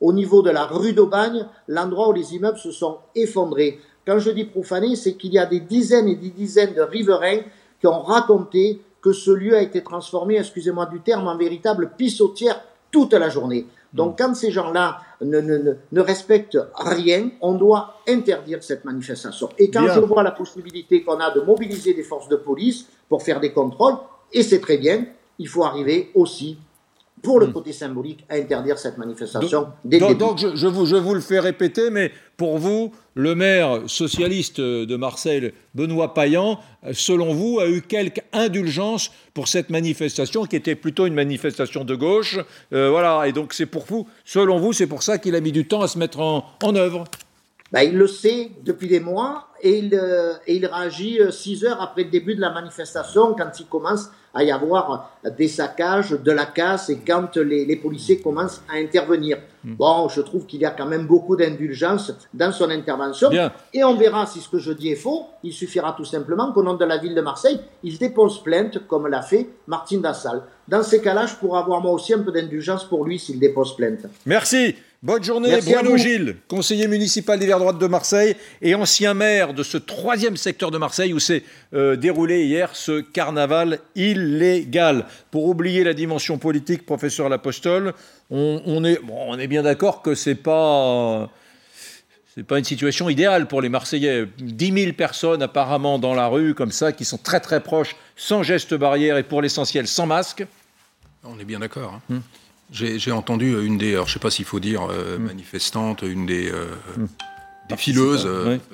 au 0.01 0.11
niveau 0.11 0.41
de 0.41 0.49
la 0.49 0.65
rue 0.65 0.93
d'Aubagne 0.93 1.45
l'endroit 1.67 2.09
où 2.09 2.13
les 2.13 2.35
immeubles 2.35 2.57
se 2.57 2.71
sont 2.71 2.97
effondrés. 3.15 3.79
Quand 4.05 4.19
je 4.19 4.31
dis 4.31 4.45
profané, 4.45 4.95
c'est 4.95 5.13
qu'il 5.13 5.33
y 5.33 5.39
a 5.39 5.45
des 5.45 5.59
dizaines 5.59 6.07
et 6.07 6.15
des 6.15 6.29
dizaines 6.29 6.73
de 6.73 6.81
riverains 6.81 7.41
qui 7.79 7.87
ont 7.87 8.01
raconté 8.01 8.81
que 9.01 9.13
ce 9.13 9.31
lieu 9.31 9.55
a 9.55 9.61
été 9.61 9.83
transformé, 9.83 10.37
excusez-moi 10.37 10.85
du 10.87 11.01
terme, 11.01 11.27
en 11.27 11.37
véritable 11.37 11.91
pissotière 11.97 12.61
toute 12.91 13.13
la 13.13 13.29
journée. 13.29 13.65
Donc 13.93 14.17
quand 14.17 14.33
ces 14.35 14.51
gens-là 14.51 14.99
ne, 15.21 15.41
ne, 15.41 15.75
ne, 15.91 16.01
respectent 16.01 16.59
rien, 16.75 17.29
on 17.41 17.53
doit 17.53 18.01
interdire 18.07 18.63
cette 18.63 18.85
manifestation. 18.85 19.49
Et 19.57 19.69
quand 19.69 19.87
je 19.87 19.99
vois 19.99 20.23
la 20.23 20.31
possibilité 20.31 21.03
qu'on 21.03 21.19
a 21.19 21.31
de 21.31 21.41
mobiliser 21.41 21.93
des 21.93 22.03
forces 22.03 22.29
de 22.29 22.35
police 22.35 22.87
pour 23.09 23.21
faire 23.23 23.39
des 23.39 23.51
contrôles, 23.51 23.95
et 24.31 24.43
c'est 24.43 24.61
très 24.61 24.77
bien, 24.77 25.05
il 25.39 25.47
faut 25.47 25.63
arriver 25.63 26.11
aussi 26.15 26.57
pour 27.21 27.39
le 27.39 27.47
hmm. 27.47 27.53
côté 27.53 27.73
symbolique, 27.73 28.25
à 28.29 28.35
interdire 28.35 28.77
cette 28.77 28.97
manifestation 28.97 29.67
donc, 29.83 30.17
donc, 30.17 30.39
je, 30.39 30.67
vous, 30.67 30.85
je, 30.85 30.95
vous, 30.95 31.13
le 31.13 31.21
fais 31.21 31.39
répéter, 31.39 31.89
mais 31.89 32.11
pour 32.37 32.57
vous, 32.57 32.91
le 33.13 33.35
maire 33.35 33.81
socialiste 33.87 34.59
de 34.59 34.95
Marseille, 34.95 35.53
Benoît 35.75 36.13
Payan, 36.13 36.59
selon 36.93 37.33
vous, 37.33 37.59
a 37.59 37.67
eu 37.67 37.81
quelque 37.81 38.21
indulgence 38.33 39.11
pour 39.33 39.47
cette 39.47 39.69
manifestation 39.69 40.45
qui 40.45 40.55
était 40.55 40.75
plutôt 40.75 41.05
une 41.05 41.13
manifestation 41.13 41.83
de 41.83 41.95
gauche. 41.95 42.39
Euh, 42.73 42.89
voilà, 42.89 43.27
et 43.27 43.31
donc 43.31 43.53
c'est 43.53 43.65
pour 43.65 43.85
vous, 43.85 44.07
selon 44.25 44.59
vous, 44.59 44.73
c'est 44.73 44.87
pour 44.87 45.03
ça 45.03 45.17
qu'il 45.17 45.35
a 45.35 45.41
mis 45.41 45.51
du 45.51 45.67
temps 45.67 45.81
à 45.81 45.87
se 45.87 45.97
mettre 45.97 46.19
en, 46.19 46.45
en 46.63 46.75
œuvre. 46.75 47.05
Ben, 47.71 47.83
il 47.83 47.97
le 47.97 48.07
sait 48.07 48.51
depuis 48.63 48.87
des 48.87 48.99
mois 48.99 49.47
et 49.61 49.77
il, 49.77 49.95
euh, 49.95 50.33
et 50.45 50.55
il 50.55 50.65
réagit 50.65 51.21
euh, 51.21 51.31
six 51.31 51.63
heures 51.63 51.81
après 51.81 52.03
le 52.03 52.09
début 52.09 52.35
de 52.35 52.41
la 52.41 52.51
manifestation 52.51 53.33
quand 53.33 53.59
il 53.59 53.65
commence 53.67 54.09
à 54.33 54.43
y 54.43 54.51
avoir 54.51 55.11
des 55.37 55.47
saccages, 55.47 56.11
de 56.11 56.31
la 56.31 56.45
casse 56.45 56.89
et 56.89 56.99
quand 57.05 57.35
les, 57.37 57.65
les 57.65 57.75
policiers 57.75 58.19
commencent 58.19 58.61
à 58.71 58.77
intervenir. 58.77 59.37
Hmm. 59.63 59.75
Bon, 59.75 60.09
je 60.09 60.21
trouve 60.21 60.45
qu'il 60.45 60.61
y 60.61 60.65
a 60.65 60.71
quand 60.71 60.85
même 60.85 61.05
beaucoup 61.05 61.35
d'indulgence 61.35 62.11
dans 62.33 62.51
son 62.51 62.69
intervention. 62.69 63.29
Et 63.73 63.83
on 63.83 63.95
verra 63.95 64.25
si 64.25 64.39
ce 64.39 64.49
que 64.49 64.57
je 64.57 64.71
dis 64.71 64.89
est 64.89 64.95
faux. 64.95 65.27
Il 65.43 65.53
suffira 65.53 65.93
tout 65.95 66.05
simplement 66.05 66.51
qu'au 66.51 66.63
nom 66.63 66.75
de 66.75 66.85
la 66.85 66.97
ville 66.97 67.13
de 67.13 67.21
Marseille, 67.21 67.59
il 67.83 67.97
dépose 67.97 68.41
plainte 68.41 68.87
comme 68.87 69.07
l'a 69.07 69.21
fait 69.21 69.49
Martine 69.67 70.01
Dassal. 70.01 70.41
Dans 70.67 70.83
ces 70.83 71.01
cas-là, 71.01 71.25
je 71.25 71.35
pourrais 71.35 71.59
avoir 71.59 71.81
moi 71.81 71.91
aussi 71.91 72.13
un 72.13 72.19
peu 72.19 72.31
d'indulgence 72.31 72.85
pour 72.85 73.05
lui 73.05 73.19
s'il 73.19 73.39
dépose 73.39 73.75
plainte. 73.75 74.05
Merci. 74.25 74.75
Bonne 75.03 75.23
journée, 75.23 75.59
Bruno 75.61 75.97
Gilles, 75.97 76.35
conseiller 76.47 76.87
municipal 76.87 77.39
d'hiver 77.39 77.57
droite 77.57 77.79
de 77.79 77.87
Marseille 77.87 78.35
et 78.61 78.75
ancien 78.75 79.15
maire 79.15 79.55
de 79.55 79.63
ce 79.63 79.79
troisième 79.79 80.37
secteur 80.37 80.69
de 80.69 80.77
Marseille 80.77 81.11
où 81.11 81.17
s'est 81.17 81.41
euh, 81.73 81.95
déroulé 81.95 82.45
hier 82.45 82.75
ce 82.75 83.01
carnaval 83.01 83.79
illégal. 83.95 85.07
Pour 85.31 85.45
oublier 85.45 85.83
la 85.83 85.95
dimension 85.95 86.37
politique, 86.37 86.85
professeur 86.85 87.29
Lapostole, 87.29 87.95
on, 88.29 88.61
on, 88.63 88.83
est, 88.83 88.99
on 89.09 89.39
est 89.39 89.47
bien 89.47 89.63
d'accord 89.63 90.03
que 90.03 90.13
c'est 90.13 90.35
pas. 90.35 91.31
C'est 92.35 92.43
pas 92.43 92.59
une 92.59 92.63
situation 92.63 93.09
idéale 93.09 93.47
pour 93.47 93.63
les 93.63 93.69
Marseillais. 93.69 94.27
10 94.37 94.83
000 94.83 94.93
personnes 94.93 95.41
apparemment 95.41 95.97
dans 95.97 96.13
la 96.13 96.27
rue, 96.27 96.53
comme 96.53 96.71
ça, 96.71 96.91
qui 96.91 97.05
sont 97.05 97.17
très 97.17 97.39
très 97.39 97.61
proches, 97.61 97.95
sans 98.15 98.43
geste 98.43 98.75
barrière 98.75 99.17
et 99.17 99.23
pour 99.23 99.41
l'essentiel 99.41 99.87
sans 99.87 100.05
masque. 100.05 100.45
On 101.23 101.39
est 101.39 101.43
bien 101.43 101.59
d'accord. 101.59 101.95
Hein. 101.95 102.01
Hmm. 102.07 102.19
J'ai 102.71 103.11
entendu 103.11 103.65
une 103.65 103.77
des, 103.77 103.93
alors 103.93 104.07
je 104.07 104.11
ne 104.11 104.13
sais 104.13 104.19
pas 104.19 104.31
s'il 104.31 104.45
faut 104.45 104.61
dire 104.61 104.87
euh, 104.89 105.17
mm. 105.17 105.23
manifestante, 105.23 106.03
une 106.03 106.25
des, 106.25 106.49
euh, 106.49 106.67
mm. 106.97 107.75
fileuse, 107.75 108.25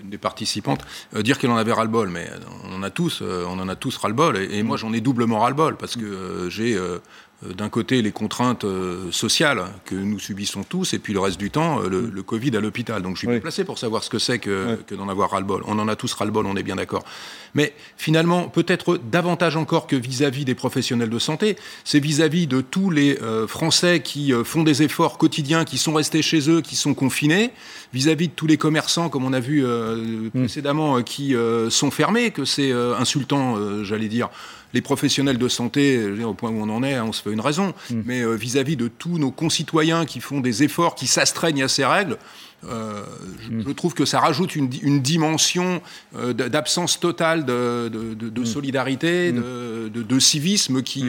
une 0.04 0.10
des 0.10 0.20
participantes, 0.20 0.82
dire 1.16 1.39
qu'elle 1.39 1.50
en 1.50 1.58
avait 1.58 1.74
ras-le-bol. 1.74 2.10
Mais 2.10 2.30
on 2.63 2.75
en 2.75 2.84
a 2.84 2.92
tous, 2.92 3.22
on 3.22 3.60
en 3.60 3.68
a 3.68 3.75
tous 3.75 3.98
ras-le-bol. 3.98 4.38
Et, 4.38 4.62
moi, 4.62 4.77
j'en 4.77 4.94
ai 4.94 5.01
doublement 5.01 5.39
ras-le-bol 5.39 5.77
parce 5.77 5.96
que 5.96 6.48
j'ai 6.50 6.75
euh, 6.75 7.00
d'un 7.44 7.70
côté 7.70 8.01
les 8.01 8.12
contraintes 8.12 8.63
euh, 8.63 9.12
sociales 9.12 9.65
que 9.86 9.94
nous 9.94 10.17
subissons 10.17 10.63
tous, 10.63 10.94
et 10.94 11.00
puis 11.00 11.13
le 11.13 11.20
reste 11.20 11.39
du 11.39 11.51
temps, 11.51 11.84
euh, 11.84 12.10
le, 12.12 12.24
Covid 12.24 12.58
à 12.58 12.60
l'hôpital. 12.60 13.03
Donc 13.03 13.15
je 13.15 13.20
suis 13.20 13.27
bien 13.27 13.39
placé 13.39 13.63
pour 13.63 13.77
savoir 13.77 14.03
ce 14.03 14.10
que 14.10 14.17
c'est 14.17 14.39
que, 14.39 14.75
d'en 14.96 15.08
avoir 15.08 15.29
ras-le-bol. 15.29 15.62
On 15.67 15.77
en 15.77 15.88
a 15.88 15.96
tous 15.96 16.12
ras-le-bol, 16.13 16.48
on 16.48 16.56
est 16.56 16.63
bien 16.63 16.77
d'accord. 16.77 17.06
Mais 17.53 17.74
finalement, 17.96 18.50
peut-être 18.50 18.98
davantage 18.98 19.56
encore 19.56 19.86
que 19.86 19.96
vis-à-vis 19.96 20.46
des 20.46 20.56
professionnels 20.56 21.12
de 21.12 21.20
santé, 21.20 21.58
c'est 21.84 22.00
vis-à-vis 22.00 22.48
de 22.48 22.62
tous 22.62 22.89
les 22.89 23.17
Français 23.48 24.01
qui 24.01 24.34
font 24.44 24.63
des 24.63 24.84
efforts 24.84 25.17
quotidiens, 25.17 25.63
qui 25.63 25.77
sont 25.77 25.94
restés 25.94 26.22
chez 26.22 26.50
eux, 26.50 26.62
qui 26.62 26.75
sont 26.75 26.94
confinés, 26.94 27.51
vis-à-vis 27.94 28.27
de 28.27 28.34
tous 28.34 28.48
les 28.48 28.58
commerçants, 28.58 29.10
comme 29.10 29.25
on 29.25 29.34
a 29.34 29.39
vu 29.39 29.63
mm. 29.63 30.32
précédemment, 30.32 31.01
qui 31.03 31.36
sont 31.70 31.91
fermés, 31.91 32.32
que 32.32 32.46
c'est 32.46 32.72
insultant, 32.72 33.84
j'allais 33.84 34.10
dire 34.10 34.29
les 34.74 34.82
professionnels 34.82 35.38
de 35.38 35.48
santé, 35.48 36.00
au 36.24 36.34
point 36.34 36.52
où 36.52 36.62
on 36.62 36.70
en 36.70 36.84
est, 36.84 36.96
hein, 36.96 37.06
on 37.08 37.14
se 37.14 37.22
fait 37.22 37.32
une 37.32 37.42
raison, 37.42 37.74
mm. 37.90 38.02
mais 38.06 38.22
euh, 38.22 38.34
vis-à-vis 38.34 38.76
de 38.76 38.88
tous 38.88 39.18
nos 39.18 39.32
concitoyens 39.32 40.06
qui 40.06 40.20
font 40.20 40.40
des 40.40 40.64
efforts, 40.64 40.96
qui 40.96 41.08
s'astreignent 41.08 41.64
à 41.64 41.68
ces 41.68 41.86
règles, 41.86 42.18
euh, 42.66 43.04
mm. 43.50 43.64
je, 43.68 43.72
trouve 43.72 43.94
que 43.94 44.06
ça 44.06 44.20
rajoute 44.20 44.56
une, 44.56 44.68
dimension 45.02 45.82
euh, 46.16 46.34
d'absence 46.34 47.00
totale 47.00 47.46
de, 47.46 47.90
mm. 47.90 48.46
solidarité, 48.46 49.32
de, 49.32 50.20
civisme 50.20 50.82
qui, 50.82 51.06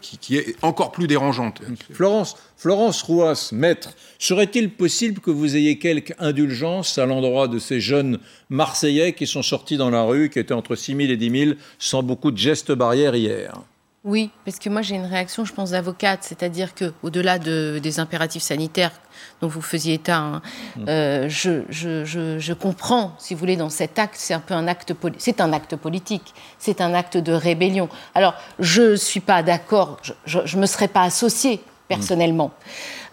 qui, 0.00 0.36
est 0.36 0.56
encore 0.62 0.92
plus 0.92 1.06
dérangeante. 1.06 1.60
Florence, 1.92 2.36
Florence 2.56 3.02
Rouas, 3.02 3.50
maître, 3.52 3.90
serait-il 4.18 4.70
possible 4.70 5.20
que 5.20 5.30
vous 5.30 5.56
ayez 5.56 5.78
quelque 5.78 6.12
indulgence 6.18 6.98
à 6.98 7.06
l'endroit 7.06 7.48
de 7.48 7.58
ces 7.58 7.80
jeunes 7.80 8.18
Marseillais 8.48 9.12
qui 9.12 9.26
sont 9.26 9.42
sortis 9.42 9.76
dans 9.76 9.90
la 9.90 10.02
rue, 10.02 10.30
qui 10.30 10.38
étaient 10.38 10.54
entre 10.54 10.76
6 10.76 10.96
000 10.96 11.00
et 11.10 11.16
10 11.16 11.38
000, 11.46 11.52
sans 11.78 12.02
beaucoup 12.02 12.30
de 12.30 12.38
gestes 12.38 12.72
barrières 12.72 13.16
hier? 13.16 13.60
Oui, 14.06 14.30
parce 14.44 14.60
que 14.60 14.68
moi 14.68 14.82
j'ai 14.82 14.94
une 14.94 15.04
réaction, 15.04 15.44
je 15.44 15.52
pense, 15.52 15.72
d'avocate, 15.72 16.20
c'est-à-dire 16.22 16.76
que 16.76 16.92
au-delà 17.02 17.40
de, 17.40 17.80
des 17.82 17.98
impératifs 17.98 18.44
sanitaires 18.44 18.92
dont 19.40 19.48
vous 19.48 19.60
faisiez 19.60 19.94
état, 19.94 20.18
hein, 20.18 20.42
mm. 20.76 20.84
euh, 20.88 21.28
je, 21.28 21.62
je, 21.68 22.52
comprends, 22.52 23.16
si 23.18 23.34
vous 23.34 23.40
voulez, 23.40 23.56
dans 23.56 23.68
cet 23.68 23.98
acte, 23.98 24.14
c'est 24.16 24.32
un 24.32 24.40
peu 24.40 24.54
un 24.54 24.68
acte, 24.68 24.94
c'est 25.18 25.40
un 25.40 25.52
acte 25.52 25.74
politique, 25.74 26.34
c'est 26.60 26.80
un 26.80 26.94
acte 26.94 27.16
de 27.16 27.32
rébellion. 27.32 27.88
Alors, 28.14 28.34
je 28.60 28.94
suis 28.94 29.18
pas 29.18 29.42
d'accord, 29.42 29.98
je 30.24 30.38
ne 30.38 30.60
me 30.60 30.66
serais 30.66 30.88
pas 30.88 31.02
associée 31.02 31.60
personnellement. 31.88 32.50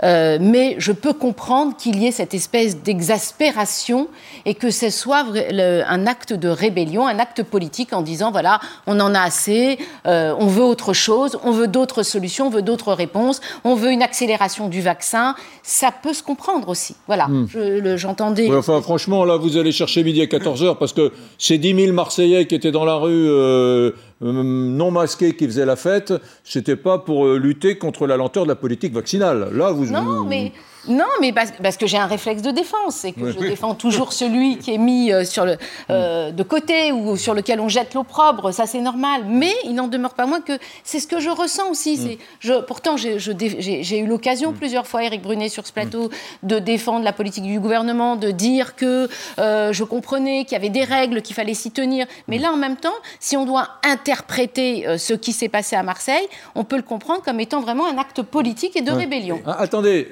Euh, 0.03 0.37
mais 0.41 0.75
je 0.79 0.91
peux 0.91 1.13
comprendre 1.13 1.75
qu'il 1.77 1.99
y 1.99 2.07
ait 2.07 2.11
cette 2.11 2.33
espèce 2.33 2.81
d'exaspération 2.81 4.07
et 4.45 4.53
que 4.53 4.69
ce 4.69 4.89
soit 4.89 5.25
un 5.51 6.07
acte 6.07 6.33
de 6.33 6.49
rébellion, 6.49 7.07
un 7.07 7.19
acte 7.19 7.43
politique 7.43 7.93
en 7.93 8.01
disant 8.01 8.31
voilà, 8.31 8.59
on 8.87 8.99
en 8.99 9.13
a 9.15 9.21
assez, 9.21 9.77
euh, 10.07 10.35
on 10.39 10.47
veut 10.47 10.63
autre 10.63 10.93
chose, 10.93 11.39
on 11.43 11.51
veut 11.51 11.67
d'autres 11.67 12.03
solutions, 12.03 12.47
on 12.47 12.49
veut 12.49 12.61
d'autres 12.61 12.93
réponses, 12.93 13.39
on 13.63 13.75
veut 13.75 13.91
une 13.91 14.01
accélération 14.01 14.67
du 14.67 14.81
vaccin. 14.81 15.35
Ça 15.61 15.91
peut 15.91 16.13
se 16.13 16.23
comprendre 16.23 16.67
aussi. 16.69 16.95
Voilà, 17.07 17.27
hmm. 17.27 17.95
j'entendais. 17.95 18.53
enfin, 18.53 18.81
franchement, 18.81 19.23
là, 19.23 19.37
vous 19.37 19.57
allez 19.57 19.71
chercher 19.71 20.03
midi 20.03 20.21
à 20.21 20.25
14h 20.25 20.77
parce 20.77 20.93
que 20.93 21.13
ces 21.37 21.57
10 21.57 21.85
000 21.85 21.93
Marseillais 21.93 22.45
qui 22.47 22.55
étaient 22.55 22.71
dans 22.71 22.85
la 22.85 22.95
rue. 22.95 23.29
Euh, 23.29 23.91
non 24.23 24.91
masqués 24.91 25.35
qui 25.35 25.45
faisaient 25.45 25.65
la 25.65 25.75
fête, 25.75 26.13
c'était 26.43 26.75
pas 26.75 26.99
pour 26.99 27.27
lutter 27.33 27.77
contre 27.77 28.07
la 28.07 28.17
lenteur 28.17 28.43
de 28.43 28.49
la 28.49 28.55
politique 28.55 28.93
vaccinale. 28.93 29.49
Là, 29.53 29.71
vous, 29.71 29.85
non, 29.87 30.23
mais 30.23 30.51
non, 30.87 31.05
mais 31.21 31.31
parce, 31.31 31.77
que 31.77 31.87
j'ai 31.87 31.97
un 31.97 32.07
réflexe 32.07 32.41
de 32.41 32.51
défense 32.51 33.05
et 33.05 33.13
que 33.13 33.31
je 33.31 33.39
défends 33.39 33.73
toujours 33.73 34.11
celui 34.11 34.57
qui 34.57 34.73
est 34.73 34.77
mis 34.77 35.13
euh, 35.13 35.23
sur 35.23 35.45
le, 35.45 35.57
euh, 35.89 36.31
de 36.31 36.43
côté 36.43 36.91
ou 36.91 37.15
sur 37.15 37.33
lequel 37.33 37.59
on 37.61 37.69
jette 37.69 37.93
l'opprobre, 37.93 38.53
ça 38.53 38.65
c'est 38.65 38.81
normal. 38.81 39.23
Mais 39.25 39.53
il 39.63 39.75
n'en 39.75 39.87
demeure 39.87 40.13
pas 40.13 40.25
moins 40.25 40.41
que 40.41 40.53
c'est 40.83 40.99
ce 40.99 41.07
que 41.07 41.19
je 41.19 41.29
ressens 41.29 41.69
aussi. 41.69 41.97
Mm. 41.97 42.17
Je, 42.39 42.61
pourtant, 42.61 42.97
j'ai 42.97 43.99
eu 43.99 44.05
l'occasion 44.05 44.51
mm. 44.51 44.55
plusieurs 44.55 44.87
fois, 44.87 45.03
Eric 45.03 45.21
Brunet, 45.21 45.47
sur 45.47 45.65
ce 45.65 45.71
mm. 45.71 45.73
plateau, 45.73 46.09
de 46.43 46.59
défendre 46.59 47.05
la 47.05 47.13
politique 47.13 47.45
du 47.45 47.59
gouvernement, 47.59 48.17
de 48.17 48.31
dire 48.31 48.75
que 48.75 49.07
euh, 49.39 49.71
je 49.71 49.83
comprenais 49.83 50.43
qu'il 50.43 50.53
y 50.53 50.57
avait 50.57 50.69
des 50.69 50.83
règles, 50.83 51.21
qu'il 51.21 51.35
fallait 51.35 51.53
s'y 51.53 51.71
tenir. 51.71 52.07
Mais 52.27 52.39
là, 52.39 52.51
en 52.51 52.57
même 52.57 52.77
temps, 52.77 52.93
si 53.19 53.37
on 53.37 53.45
doit 53.45 53.69
interpréter 53.83 54.85
ce 54.97 55.13
qui 55.13 55.31
s'est 55.31 55.49
passé 55.49 55.75
à 55.75 55.83
Marseille, 55.83 56.27
on 56.55 56.65
peut 56.65 56.77
le 56.77 56.83
comprendre 56.83 57.21
comme 57.23 57.39
étant 57.39 57.61
vraiment 57.61 57.87
un 57.87 57.97
acte 57.97 58.21
politique 58.21 58.75
et 58.75 58.81
de 58.81 58.91
rébellion. 58.91 59.41
Ah, 59.45 59.55
attendez, 59.59 60.07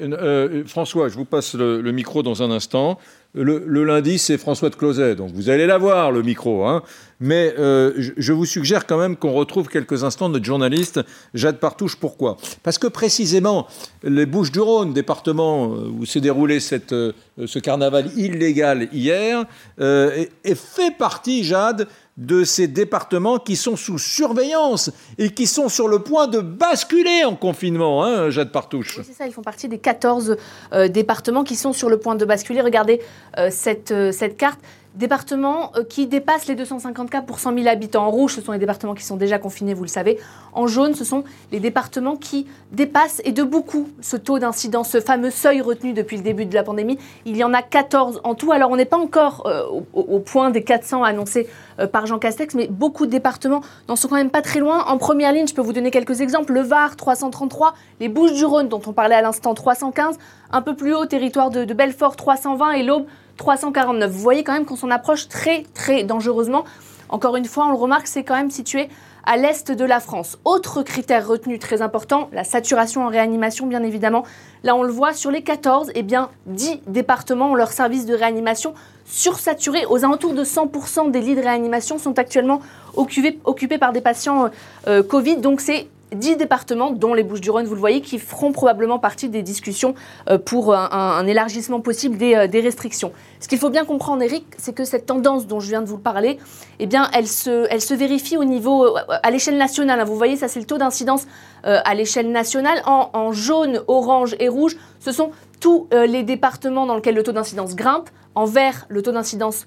François, 0.66 1.10
je 1.10 1.16
vous 1.16 1.26
passe 1.26 1.56
le, 1.56 1.92
micro 1.92 2.24
dans 2.24 2.44
un 2.44 2.52
instant. 2.52 2.98
Le, 3.34 3.84
lundi, 3.86 4.18
c'est 4.18 4.38
François 4.38 4.70
de 4.70 4.76
Closet, 4.76 5.16
donc 5.16 5.32
vous 5.34 5.50
allez 5.50 5.66
l'avoir, 5.66 6.12
le 6.12 6.22
micro. 6.22 6.66
Hein. 6.66 6.84
Mais 7.22 7.54
euh, 7.58 7.94
je, 7.98 8.34
vous 8.34 8.46
suggère 8.46 8.86
quand 8.86 8.98
même 8.98 9.16
qu'on 9.16 9.32
retrouve 9.32 9.70
quelques 9.70 10.04
instants 10.04 10.28
notre 10.28 10.44
journaliste 10.44 11.00
Jade 11.34 11.58
Partouche. 11.58 11.96
Pourquoi? 11.96 12.38
Parce 12.64 12.78
que 12.78 12.88
précisément, 12.88 13.68
les 14.04 14.26
Bouches-du-Rhône, 14.26 14.94
département 14.94 15.74
euh, 15.74 15.88
où 15.88 16.06
s'est 16.06 16.20
déroulé 16.20 16.60
cette, 16.60 16.94
euh, 16.94 17.14
ce 17.46 17.60
carnaval 17.60 18.12
illégal 18.18 18.90
hier, 18.92 19.46
fait 19.78 20.98
partie, 20.98 21.44
Jade, 21.44 21.88
de 22.22 22.44
ces 22.44 22.68
départements 22.68 23.40
qui 23.40 23.56
sont 23.56 23.76
sous 23.76 23.98
surveillance 23.98 24.92
et 25.18 25.32
qui 25.32 25.48
sont 25.48 25.70
sur 25.70 25.88
le 25.88 26.00
point 26.00 26.28
de 26.28 26.40
basculer 26.40 27.26
en 27.26 27.36
confinement, 27.36 28.06
hein, 28.06 28.30
Jade 28.30 28.52
Partouche. 28.52 29.00
c'est 29.04 29.14
ça, 29.14 29.26
ils 29.26 29.34
font 29.34 29.42
partie 29.42 29.68
des 29.68 29.80
14 29.80 30.38
euh, 30.74 30.88
départements 30.88 31.44
qui 31.44 31.56
sont 31.56 31.74
sur 31.74 31.90
le 31.90 31.98
point 31.98 32.16
de 32.16 32.24
basculer. 32.24 32.62
Regardez 32.62 33.02
euh, 33.38 33.50
cette, 33.52 33.92
euh, 33.92 34.12
cette 34.12 34.38
carte 34.38 34.60
départements 34.96 35.72
euh, 35.76 35.84
qui 35.84 36.08
dépassent 36.08 36.48
les 36.48 36.56
250 36.56 37.10
cas 37.10 37.22
pour 37.22 37.40
100 37.40 37.56
000 37.56 37.68
habitants. 37.68 38.06
En 38.06 38.12
rouge, 38.12 38.36
ce 38.36 38.42
sont 38.42 38.52
les 38.52 38.60
départements 38.60 38.94
qui 38.94 39.06
sont 39.06 39.16
déjà 39.16 39.40
confinés, 39.40 39.74
vous 39.74 39.84
le 39.84 39.90
savez. 39.90 40.20
En 40.54 40.68
jaune, 40.68 40.96
ce 40.96 41.06
sont 41.06 41.24
les 41.52 41.60
départements 41.60 42.18
qui 42.18 42.48
dépassent, 42.72 43.22
et 43.24 43.32
de 43.32 43.44
beaucoup, 43.44 43.90
ce 44.02 44.18
taux 44.18 44.40
d'incidence, 44.40 44.90
ce 44.90 45.00
fameux 45.00 45.32
seuil 45.32 45.62
retenu 45.62 45.94
depuis 45.94 46.18
le 46.18 46.24
début 46.24 46.46
de 46.46 46.54
la 46.54 46.64
pandémie. 46.64 46.98
Il 47.26 47.38
y 47.38 47.44
en 47.44 47.54
a 47.54 47.62
14 47.62 48.22
en 48.24 48.36
tout. 48.36 48.52
Alors, 48.52 48.72
on 48.72 48.76
n'est 48.76 48.86
pas 48.86 48.98
encore 48.98 49.44
euh, 49.46 49.64
au, 49.94 50.20
point 50.20 50.50
des 50.50 50.64
400 50.64 51.04
annoncés 51.04 51.48
euh, 51.80 51.88
par 51.88 52.06
Jean 52.06 52.20
Castex, 52.20 52.54
mais 52.56 52.68
beaucoup 52.68 53.06
de 53.06 53.12
départements 53.12 53.62
n'en 53.88 53.96
sont 53.96 54.08
quand 54.08 54.16
même 54.16 54.30
pas 54.30 54.42
très 54.42 54.60
loin. 54.60 54.84
En 54.86 54.98
première 54.98 55.32
ligne, 55.32 55.48
je 55.48 55.54
peux 55.54 55.62
vous 55.62 55.74
donner 55.74 55.92
quelques 55.92 56.22
exemples. 56.22 56.54
Le 56.54 56.62
Var, 56.62 56.96
333. 56.96 57.74
Les 58.00 58.10
Bouches-du-Rhône, 58.10 58.68
dont 58.68 58.82
on 58.86 58.94
parlait 58.94 59.16
à 59.16 59.22
l'instant, 59.22 59.54
315. 59.54 60.18
Un 60.52 60.62
peu 60.62 60.76
plus 60.76 60.94
haut, 60.94 61.06
territoire 61.06 61.50
de, 61.50 61.64
de 61.64 61.74
Belfort, 61.74 62.18
320. 62.18 62.72
Et 62.72 62.84
l'Aube, 62.84 63.06
349. 63.42 64.12
Vous 64.12 64.20
voyez 64.20 64.44
quand 64.44 64.54
même 64.54 64.66
qu'on 64.66 64.76
s'en 64.76 64.92
approche 64.92 65.28
très 65.28 65.64
très 65.74 66.04
dangereusement. 66.04 66.64
Encore 67.10 67.36
une 67.36 67.46
fois, 67.46 67.66
on 67.66 67.72
le 67.72 67.78
remarque, 67.78 68.06
c'est 68.06 68.24
quand 68.24 68.36
même 68.36 68.52
situé 68.52 68.88
à 69.26 69.36
l'est 69.36 69.72
de 69.72 69.84
la 69.84 70.00
France. 70.00 70.38
Autre 70.46 70.84
critère 70.84 71.28
retenu 71.28 71.58
très 71.58 71.82
important, 71.82 72.30
la 72.34 72.44
saturation 72.44 73.04
en 73.04 73.08
réanimation, 73.08 73.66
bien 73.66 73.82
évidemment. 73.82 74.26
Là, 74.64 74.76
on 74.76 74.84
le 74.84 74.92
voit, 74.92 75.14
sur 75.14 75.32
les 75.32 75.42
14, 75.42 75.92
eh 75.96 76.04
bien, 76.04 76.30
10 76.46 76.82
départements 76.86 77.52
ont 77.52 77.56
leur 77.56 77.72
service 77.72 78.06
de 78.06 78.14
réanimation 78.14 78.76
sursaturé. 79.06 79.88
Aux 79.88 80.06
alentours 80.06 80.36
de 80.36 80.44
100% 80.44 81.10
des 81.10 81.22
lits 81.22 81.36
de 81.36 81.42
réanimation 81.42 81.98
sont 81.98 82.20
actuellement 82.20 82.62
occupés, 82.96 83.78
par 83.80 83.92
des 83.92 84.02
patients 84.02 84.52
euh, 84.88 85.02
Covid. 85.02 85.38
Donc, 85.38 85.62
c'est 85.62 85.88
10 86.14 86.36
départements, 86.36 86.92
dont 86.92 87.14
les 87.14 87.24
Bouches-du-Rhône, 87.24 87.66
vous 87.66 87.74
le 87.74 87.80
voyez, 87.80 88.02
qui 88.02 88.20
feront 88.20 88.52
probablement 88.52 89.00
partie 89.00 89.30
des 89.30 89.42
discussions 89.42 89.96
euh, 90.30 90.38
pour 90.38 90.76
un, 90.76 91.26
élargissement 91.26 91.80
possible 91.80 92.18
euh, 92.22 92.48
des, 92.48 92.60
restrictions. 92.60 93.14
Ce 93.40 93.48
qu'il 93.48 93.58
faut 93.58 93.70
bien 93.70 93.86
comprendre, 93.86 94.22
Eric, 94.22 94.46
c'est 94.58 94.74
que 94.74 94.84
cette 94.84 95.06
tendance 95.06 95.48
dont 95.48 95.60
je 95.60 95.70
viens 95.70 95.82
de 95.82 95.88
vous 95.88 95.98
parler, 95.98 96.38
eh 96.80 96.86
bien, 96.86 97.10
elle 97.14 97.28
se, 97.28 97.66
elle 97.70 97.82
se 97.82 97.94
vérifie 97.94 98.36
au 98.38 98.44
niveau, 98.44 98.86
euh, 98.86 99.00
à 99.24 99.32
l'échelle 99.32 99.58
nationale. 99.58 100.02
Hein. 100.02 100.04
Vous 100.04 100.18
voyez, 100.18 100.36
ça 100.36 100.48
c'est 100.48 100.60
le 100.60 100.66
taux 100.66 100.78
d'incidence 100.78 101.26
à 101.64 101.94
l'échelle 101.94 102.32
nationale. 102.32 102.82
En, 102.86 103.32
jaune, 103.32 103.82
orange 103.88 104.36
et 104.40 104.50
rouge, 104.50 104.78
ce 105.00 105.12
sont 105.12 105.30
tous 105.60 105.88
les 105.92 106.24
départements 106.24 106.88
dans 106.88 106.96
lesquels 106.96 107.14
le 107.14 107.22
taux 107.22 107.34
d'incidence 107.34 107.76
grimpe. 107.76 108.10
En 108.36 108.46
vert, 108.46 108.86
le 108.90 109.02
taux 109.02 109.12
d'incidence 109.12 109.66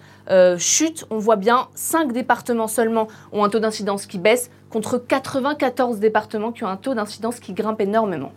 chute. 0.59 1.05
On 1.11 1.19
voit 1.19 1.37
bien 1.37 1.69
5 1.75 2.13
départements 2.13 2.69
seulement 2.69 3.09
ont 3.33 3.45
un 3.45 3.51
taux 3.51 3.59
d'incidence 3.59 4.07
qui 4.07 4.19
baisse 4.19 4.51
contre 4.71 4.99
94 4.99 5.99
départements 5.99 6.51
qui 6.51 6.65
ont 6.65 6.69
un 6.69 6.77
taux 6.77 6.95
d'incidence 6.95 7.41
qui 7.41 7.53
grimpe 7.53 7.81
énormément. 7.81 8.33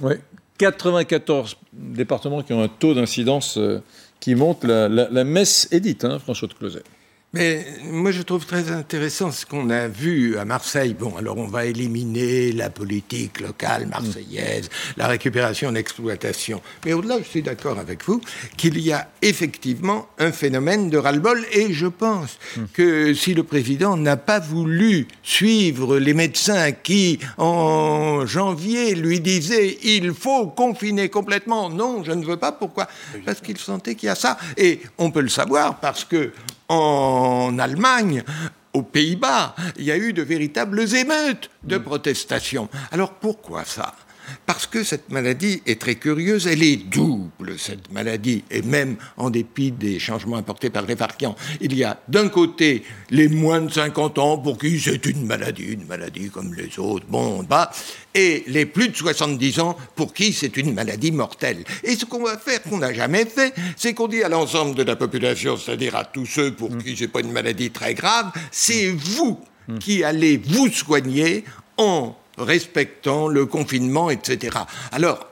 Oui, 0.00 0.14
94 0.58 1.56
départements 1.72 2.42
qui 2.42 2.52
ont 2.52 2.62
un 2.62 2.68
taux 2.68 2.94
d'incidence 2.94 3.58
euh, 3.58 3.82
qui 4.20 4.34
monte. 4.34 4.64
La, 4.64 5.24
messe 5.24 5.68
est 5.72 5.80
dite, 5.80 6.04
hein, 6.04 6.18
François 6.18 6.48
de 6.48 6.54
Closet. 6.54 6.82
Mais 7.34 7.64
moi, 7.90 8.10
je 8.10 8.20
trouve 8.20 8.44
très 8.44 8.70
intéressant 8.70 9.30
ce 9.30 9.46
qu'on 9.46 9.70
a 9.70 9.88
vu 9.88 10.36
à 10.36 10.44
Marseille. 10.44 10.92
Bon, 10.92 11.16
alors 11.16 11.38
on 11.38 11.46
va 11.46 11.64
éliminer 11.64 12.52
la 12.52 12.68
politique 12.68 13.40
locale 13.40 13.86
marseillaise, 13.86 14.68
la 14.98 15.06
récupération 15.06 15.70
l'exploitation. 15.70 16.60
Mais 16.84 16.92
au-delà, 16.92 17.18
je 17.20 17.28
suis 17.28 17.40
d'accord 17.40 17.78
avec 17.78 18.04
vous 18.04 18.20
qu'il 18.58 18.78
y 18.78 18.92
a 18.92 19.08
effectivement 19.22 20.08
un 20.18 20.30
phénomène 20.30 20.90
de 20.90 20.98
ras-le-bol. 20.98 21.42
Et 21.52 21.72
je 21.72 21.86
pense 21.86 22.38
que 22.74 23.14
si 23.14 23.32
le 23.32 23.44
président 23.44 23.96
n'a 23.96 24.18
pas 24.18 24.38
voulu 24.38 25.08
suivre 25.22 25.98
les 25.98 26.12
médecins 26.12 26.72
qui, 26.72 27.18
en 27.38 28.26
janvier, 28.26 28.94
lui 28.94 29.20
disaient 29.20 29.78
il 29.82 30.12
faut 30.12 30.48
confiner 30.48 31.08
complètement, 31.08 31.70
non, 31.70 32.04
je 32.04 32.12
ne 32.12 32.26
veux 32.26 32.36
pas. 32.36 32.52
Pourquoi? 32.52 32.88
Parce 33.24 33.40
qu'il 33.40 33.56
sentait 33.56 33.94
qu'il 33.94 34.08
y 34.08 34.10
a 34.10 34.16
ça. 34.16 34.36
Et 34.58 34.80
on 34.98 35.10
peut 35.10 35.22
le 35.22 35.30
savoir 35.30 35.80
parce 35.80 36.04
que 36.04 36.30
en 36.72 37.58
Allemagne, 37.58 38.24
aux 38.72 38.82
Pays-Bas, 38.82 39.54
il 39.76 39.84
y 39.84 39.92
a 39.92 39.96
eu 39.98 40.14
de 40.14 40.22
véritables 40.22 40.80
émeutes 40.94 41.50
de 41.62 41.76
protestation. 41.76 42.68
Alors 42.90 43.12
pourquoi 43.12 43.64
ça? 43.64 43.94
Parce 44.46 44.66
que 44.66 44.84
cette 44.84 45.10
maladie 45.10 45.62
est 45.66 45.80
très 45.80 45.96
curieuse, 45.96 46.46
elle 46.46 46.62
est 46.62 46.76
double, 46.76 47.58
cette 47.58 47.92
maladie, 47.92 48.44
et 48.50 48.62
même 48.62 48.96
en 49.16 49.30
dépit 49.30 49.72
des 49.72 49.98
changements 49.98 50.36
apportés 50.36 50.70
par 50.70 50.86
les 50.86 50.94
variants. 50.94 51.36
Il 51.60 51.74
y 51.74 51.84
a 51.84 52.00
d'un 52.08 52.28
côté 52.28 52.82
les 53.10 53.28
moins 53.28 53.60
de 53.60 53.70
50 53.70 54.18
ans 54.18 54.38
pour 54.38 54.58
qui 54.58 54.80
c'est 54.80 55.06
une 55.06 55.26
maladie, 55.26 55.64
une 55.64 55.86
maladie 55.86 56.30
comme 56.30 56.54
les 56.54 56.78
autres, 56.78 57.06
bon, 57.08 57.42
bah, 57.42 57.70
et 58.14 58.44
les 58.46 58.66
plus 58.66 58.88
de 58.88 58.96
70 58.96 59.60
ans 59.60 59.76
pour 59.94 60.12
qui 60.12 60.32
c'est 60.32 60.56
une 60.56 60.74
maladie 60.74 61.12
mortelle. 61.12 61.64
Et 61.84 61.96
ce 61.96 62.04
qu'on 62.04 62.22
va 62.22 62.38
faire, 62.38 62.62
qu'on 62.62 62.78
n'a 62.78 62.92
jamais 62.92 63.24
fait, 63.24 63.54
c'est 63.76 63.94
qu'on 63.94 64.08
dit 64.08 64.22
à 64.22 64.28
l'ensemble 64.28 64.74
de 64.74 64.82
la 64.82 64.96
population, 64.96 65.56
c'est-à-dire 65.56 65.96
à 65.96 66.04
tous 66.04 66.26
ceux 66.26 66.52
pour 66.52 66.76
qui 66.78 66.96
c'est 66.96 67.08
pas 67.08 67.20
une 67.20 67.32
maladie 67.32 67.70
très 67.70 67.94
grave, 67.94 68.32
c'est 68.50 68.90
vous 68.90 69.40
qui 69.80 70.04
allez 70.04 70.36
vous 70.36 70.68
soigner 70.70 71.44
en 71.76 72.14
respectant 72.42 73.28
le 73.28 73.46
confinement, 73.46 74.10
etc. 74.10 74.58
Alors, 74.92 75.26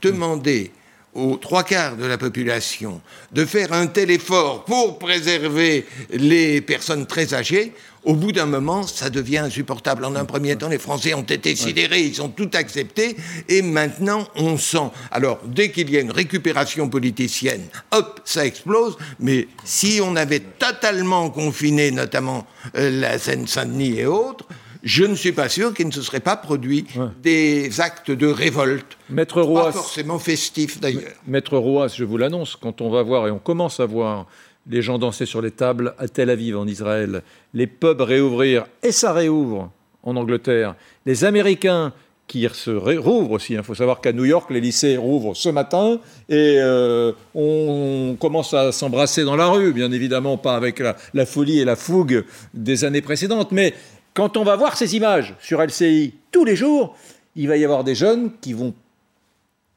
demander 0.00 0.72
aux 1.14 1.36
trois 1.36 1.62
quarts 1.62 1.96
de 1.96 2.04
la 2.04 2.18
population 2.18 3.00
de 3.32 3.44
faire 3.44 3.72
un 3.72 3.86
tel 3.86 4.10
effort 4.10 4.64
pour 4.64 4.98
préserver 4.98 5.86
les 6.10 6.60
personnes 6.60 7.06
très 7.06 7.34
âgées, 7.34 7.72
au 8.04 8.14
bout 8.14 8.32
d'un 8.32 8.46
moment, 8.46 8.82
ça 8.82 9.08
devient 9.08 9.38
insupportable. 9.38 10.04
En 10.04 10.14
un 10.14 10.26
premier 10.26 10.56
temps, 10.56 10.68
les 10.68 10.78
Français 10.78 11.14
ont 11.14 11.22
été 11.22 11.56
sidérés, 11.56 12.02
ils 12.02 12.20
ont 12.20 12.28
tout 12.28 12.50
accepté, 12.52 13.16
et 13.48 13.62
maintenant, 13.62 14.28
on 14.36 14.58
sent. 14.58 14.90
Alors, 15.10 15.40
dès 15.46 15.70
qu'il 15.70 15.90
y 15.90 15.96
a 15.96 16.00
une 16.00 16.10
récupération 16.10 16.88
politicienne, 16.90 17.62
hop, 17.92 18.20
ça 18.26 18.44
explose, 18.44 18.98
mais 19.20 19.48
si 19.64 20.00
on 20.02 20.16
avait 20.16 20.40
totalement 20.40 21.30
confiné, 21.30 21.90
notamment 21.92 22.46
euh, 22.76 22.90
la 22.90 23.18
Seine-Saint-Denis 23.18 24.00
et 24.00 24.06
autres, 24.06 24.46
je 24.84 25.04
ne 25.04 25.14
suis 25.14 25.32
pas 25.32 25.48
sûr 25.48 25.72
qu'il 25.72 25.86
ne 25.86 25.92
se 25.92 26.02
serait 26.02 26.20
pas 26.20 26.36
produit 26.36 26.84
des 27.22 27.80
actes 27.80 28.10
de 28.10 28.26
révolte. 28.26 28.98
Maître 29.08 29.40
Roas, 29.40 29.64
pas 29.64 29.72
forcément 29.72 30.18
festifs 30.18 30.78
d'ailleurs. 30.78 31.12
Maître 31.26 31.56
Roas, 31.56 31.88
je 31.88 32.04
vous 32.04 32.18
l'annonce, 32.18 32.56
quand 32.56 32.82
on 32.82 32.90
va 32.90 33.02
voir, 33.02 33.26
et 33.26 33.30
on 33.30 33.38
commence 33.38 33.80
à 33.80 33.86
voir 33.86 34.26
les 34.68 34.82
gens 34.82 34.98
danser 34.98 35.26
sur 35.26 35.42
les 35.42 35.50
tables 35.50 35.94
à 35.98 36.06
Tel 36.08 36.30
Aviv 36.30 36.58
en 36.58 36.66
Israël, 36.66 37.22
les 37.54 37.66
pubs 37.66 38.00
réouvrir, 38.00 38.66
et 38.82 38.92
ça 38.92 39.12
réouvre 39.12 39.70
en 40.02 40.16
Angleterre, 40.16 40.74
les 41.06 41.24
Américains 41.24 41.92
qui 42.26 42.48
se 42.52 42.70
rouvrent 42.70 43.32
aussi. 43.32 43.52
Il 43.52 43.62
faut 43.62 43.74
savoir 43.74 44.00
qu'à 44.00 44.12
New 44.12 44.24
York, 44.24 44.50
les 44.50 44.60
lycées 44.60 44.96
rouvrent 44.96 45.36
ce 45.36 45.50
matin 45.50 45.98
et 46.28 46.56
euh, 46.58 47.12
on 47.34 48.16
commence 48.18 48.54
à 48.54 48.72
s'embrasser 48.72 49.24
dans 49.24 49.36
la 49.36 49.48
rue, 49.48 49.72
bien 49.72 49.92
évidemment 49.92 50.38
pas 50.38 50.56
avec 50.56 50.78
la, 50.78 50.96
la, 51.12 51.26
folie 51.26 51.60
et 51.60 51.64
la 51.64 51.76
fougue 51.76 52.24
des 52.54 52.84
années 52.84 53.02
précédentes, 53.02 53.52
mais 53.52 53.74
quand 54.14 54.36
on 54.36 54.44
va 54.44 54.56
voir 54.56 54.76
ces 54.76 54.96
images 54.96 55.34
sur 55.40 55.60
LCI 55.60 56.14
tous 56.30 56.44
les 56.44 56.56
jours, 56.56 56.96
il 57.36 57.48
va 57.48 57.56
y 57.56 57.64
avoir 57.64 57.84
des 57.84 57.94
jeunes 57.94 58.30
qui 58.40 58.52
vont 58.52 58.72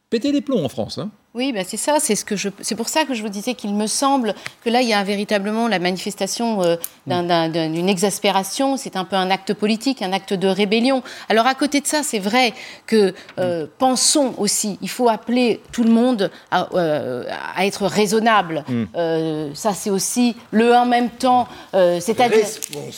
péter 0.10 0.32
les 0.32 0.42
plombs 0.42 0.64
en 0.64 0.70
France. 0.70 1.00
Hein. 1.00 1.10
Oui, 1.38 1.52
ben 1.52 1.64
c'est 1.68 1.78
ça, 1.78 1.98
c'est 2.00 2.16
ce 2.16 2.26
que 2.26 2.36
je, 2.36 2.50
c'est 2.62 2.74
pour 2.74 2.90
ça 2.90 3.06
que 3.06 3.14
je 3.14 3.22
vous 3.22 3.30
disais 3.30 3.54
qu'il 3.54 3.76
me 3.76 3.86
semble 3.86 4.34
que 4.66 4.72
là 4.72 4.82
il 4.82 4.90
y 4.90 4.94
a 4.96 5.04
véritablement 5.04 5.68
la 5.68 5.78
manifestation 5.78 6.64
euh, 6.64 6.78
d'une 7.06 7.90
exaspération. 7.90 8.76
C'est 8.76 8.96
un 8.96 9.06
peu 9.06 9.16
un 9.16 9.30
acte 9.30 9.54
politique, 9.54 10.02
un 10.02 10.14
acte 10.14 10.34
de 10.34 10.48
rébellion. 10.48 11.04
Alors 11.30 11.46
à 11.46 11.54
côté 11.54 11.80
de 11.80 11.86
ça, 11.86 12.02
c'est 12.02 12.18
vrai 12.18 12.56
que 12.88 13.14
euh, 13.38 13.68
pensons 13.78 14.34
aussi, 14.40 14.80
il 14.82 14.90
faut 14.90 15.10
appeler 15.10 15.62
tout 15.72 15.84
le 15.84 15.92
monde 15.92 16.32
à, 16.50 16.70
euh, 16.74 17.26
à 17.56 17.68
être 17.68 17.86
raisonnable. 17.86 18.66
Mm. 18.68 19.54
ça 19.54 19.74
c'est 19.74 19.92
aussi 19.92 20.36
le 20.50 20.74
en 20.74 20.88
même 20.88 21.12
temps, 21.12 21.48
c'est-à-dire 21.72 22.48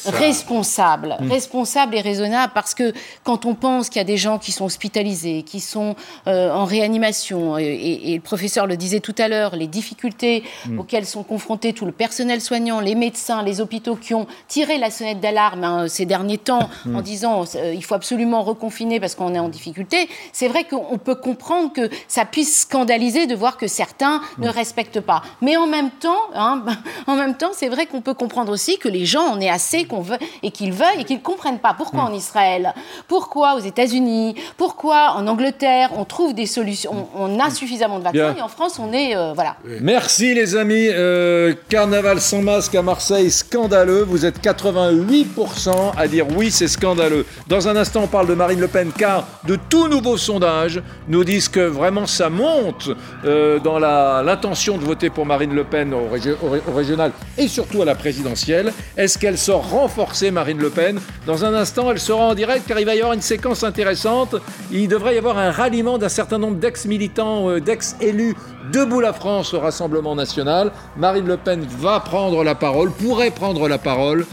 responsable, 0.05 0.17
responsable, 0.17 1.17
mm. 1.19 1.31
responsable, 1.31 1.95
et 1.97 2.01
raisonnable, 2.01 2.53
parce 2.55 2.73
que 2.73 2.93
quand 3.25 3.45
on 3.45 3.53
pense 3.53 3.89
qu'il 3.89 3.99
y 3.99 4.01
a 4.01 4.05
des 4.05 4.15
gens 4.15 4.39
qui 4.39 4.53
sont 4.53 4.63
hospitalisés, 4.63 5.43
qui 5.43 5.59
sont 5.59 5.97
en 6.25 6.63
réanimation 6.63 7.57
et, 7.57 7.65
et, 7.65 8.13
et 8.13 8.19
professeur 8.29 8.67
le 8.67 8.77
disait 8.77 8.99
tout 8.99 9.15
à 9.17 9.27
l'heure, 9.27 9.55
les 9.55 9.65
difficultés 9.65 10.43
mm. 10.67 10.77
auxquelles 10.77 11.07
sont 11.07 11.23
confrontés 11.23 11.73
tout 11.73 11.87
le 11.87 11.91
personnel 11.91 12.41
soignant, 12.41 12.79
les 12.79 12.93
médecins, 12.93 13.41
les 13.41 13.59
hôpitaux 13.59 13.95
qui 13.95 14.13
ont 14.13 14.27
tiré 14.47 14.77
la 14.77 14.91
sonnette 14.91 15.19
d'alarme 15.19 15.63
hein, 15.63 15.87
ces 15.87 16.05
derniers 16.05 16.37
temps 16.37 16.69
mm. 16.85 16.95
en 16.95 17.01
disant 17.01 17.45
euh, 17.55 17.73
il 17.73 17.83
faut 17.83 17.95
absolument 17.95 18.43
reconfiner 18.43 18.99
parce 18.99 19.15
qu'on 19.15 19.33
est 19.33 19.39
en 19.39 19.49
difficulté, 19.49 20.07
c'est 20.31 20.47
vrai 20.47 20.65
qu'on 20.65 20.99
peut 20.99 21.15
comprendre 21.15 21.73
que 21.73 21.89
ça 22.07 22.23
puisse 22.23 22.61
scandaliser 22.61 23.25
de 23.25 23.33
voir 23.33 23.57
que 23.57 23.65
certains 23.65 24.21
ne 24.37 24.47
mm. 24.47 24.51
respectent 24.51 25.01
pas. 25.01 25.23
Mais 25.41 25.57
en 25.57 25.65
même 25.65 25.89
temps, 25.89 26.21
hein, 26.35 26.63
en 27.07 27.15
même 27.15 27.35
temps, 27.35 27.49
c'est 27.53 27.69
vrai 27.69 27.87
qu'on 27.87 28.01
peut 28.01 28.13
comprendre 28.13 28.51
aussi 28.51 28.77
que 28.77 28.89
les 28.89 29.07
gens 29.07 29.25
en 29.25 29.41
aient 29.41 29.49
assez 29.49 29.85
qu'on 29.85 30.01
veut 30.01 30.19
et 30.43 30.51
qu'ils 30.51 30.73
veuillent 30.73 31.01
et 31.01 31.03
qu'ils 31.03 31.23
comprennent 31.23 31.57
pas 31.57 31.73
pourquoi 31.73 32.03
en 32.03 32.13
Israël, 32.13 32.75
pourquoi 33.07 33.55
aux 33.55 33.65
États-Unis, 33.73 34.35
pourquoi 34.55 35.15
en 35.17 35.25
Angleterre? 35.25 35.89
On 35.97 36.05
trouve 36.05 36.35
des 36.35 36.45
solutions, 36.45 37.07
on, 37.15 37.39
a 37.39 37.49
suffisamment 37.49 37.97
de 37.97 38.03
vaccins 38.03 38.18
et 38.37 38.41
en 38.41 38.47
France, 38.47 38.79
on 38.79 38.91
est. 38.93 39.15
Euh, 39.15 39.33
voilà. 39.33 39.55
Merci 39.81 40.33
les 40.33 40.55
amis. 40.55 40.87
Euh, 40.89 41.53
carnaval 41.69 42.19
sans 42.19 42.41
masque 42.41 42.75
à 42.75 42.81
Marseille, 42.81 43.31
scandaleux. 43.31 44.03
Vous 44.03 44.25
êtes 44.25 44.43
88% 44.43 45.93
à 45.97 46.07
dire 46.07 46.25
oui, 46.35 46.51
c'est 46.51 46.67
scandaleux. 46.67 47.25
Dans 47.47 47.67
un 47.67 47.75
instant, 47.75 48.01
on 48.03 48.07
parle 48.07 48.27
de 48.27 48.33
Marine 48.33 48.59
Le 48.59 48.67
Pen, 48.67 48.91
car 48.95 49.27
de 49.45 49.57
tout 49.69 49.87
nouveaux 49.87 50.17
sondages 50.17 50.81
nous 51.07 51.23
disent 51.23 51.49
que 51.49 51.59
vraiment 51.59 52.05
ça 52.05 52.29
monte 52.29 52.89
euh, 53.25 53.59
dans 53.59 53.79
l'intention 53.79 54.77
de 54.77 54.83
voter 54.83 55.09
pour 55.09 55.25
Marine 55.25 55.53
Le 55.53 55.63
Pen 55.63 55.93
au, 55.93 56.07
au, 56.07 56.73
régional 56.73 57.11
et 57.37 57.47
surtout 57.47 57.81
à 57.81 57.85
la 57.85 57.95
présidentielle. 57.95 58.73
Est-ce 58.97 59.17
qu'elle 59.17 59.37
sort 59.37 59.69
renforcée, 59.69 60.31
Marine 60.31 60.59
Le 60.59 60.69
Pen? 60.69 60.99
Dans 61.25 61.45
un 61.45 61.53
instant, 61.53 61.91
elle 61.91 61.99
sera 61.99 62.23
en 62.23 62.35
direct, 62.35 62.65
car 62.67 62.79
il 62.79 62.85
va 62.85 62.95
y 62.95 62.99
avoir 62.99 63.13
une 63.13 63.21
séquence 63.21 63.63
intéressante. 63.63 64.35
Il 64.71 64.87
devrait 64.87 65.15
y 65.15 65.17
avoir 65.17 65.37
un 65.37 65.51
ralliement 65.51 65.97
d'un 65.97 66.09
certain 66.09 66.37
nombre 66.37 66.57
d'ex-militants, 66.57 67.59
d'ex 67.59 67.95
élu 68.01 68.35
Debout 68.71 68.99
la 68.99 69.13
France 69.13 69.53
au 69.53 69.59
Rassemblement 69.59 70.15
national. 70.15 70.71
Marine 70.97 71.25
Le 71.25 71.37
Pen 71.37 71.65
va 71.79 71.99
prendre 71.99 72.43
la 72.43 72.55
parole, 72.55 72.91
pourrait 72.91 73.31
prendre 73.31 73.67
la 73.67 73.77
parole. 73.77 74.25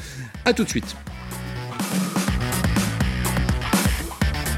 A 0.44 0.52
tout 0.52 0.64
de 0.64 0.68
suite. 0.68 0.96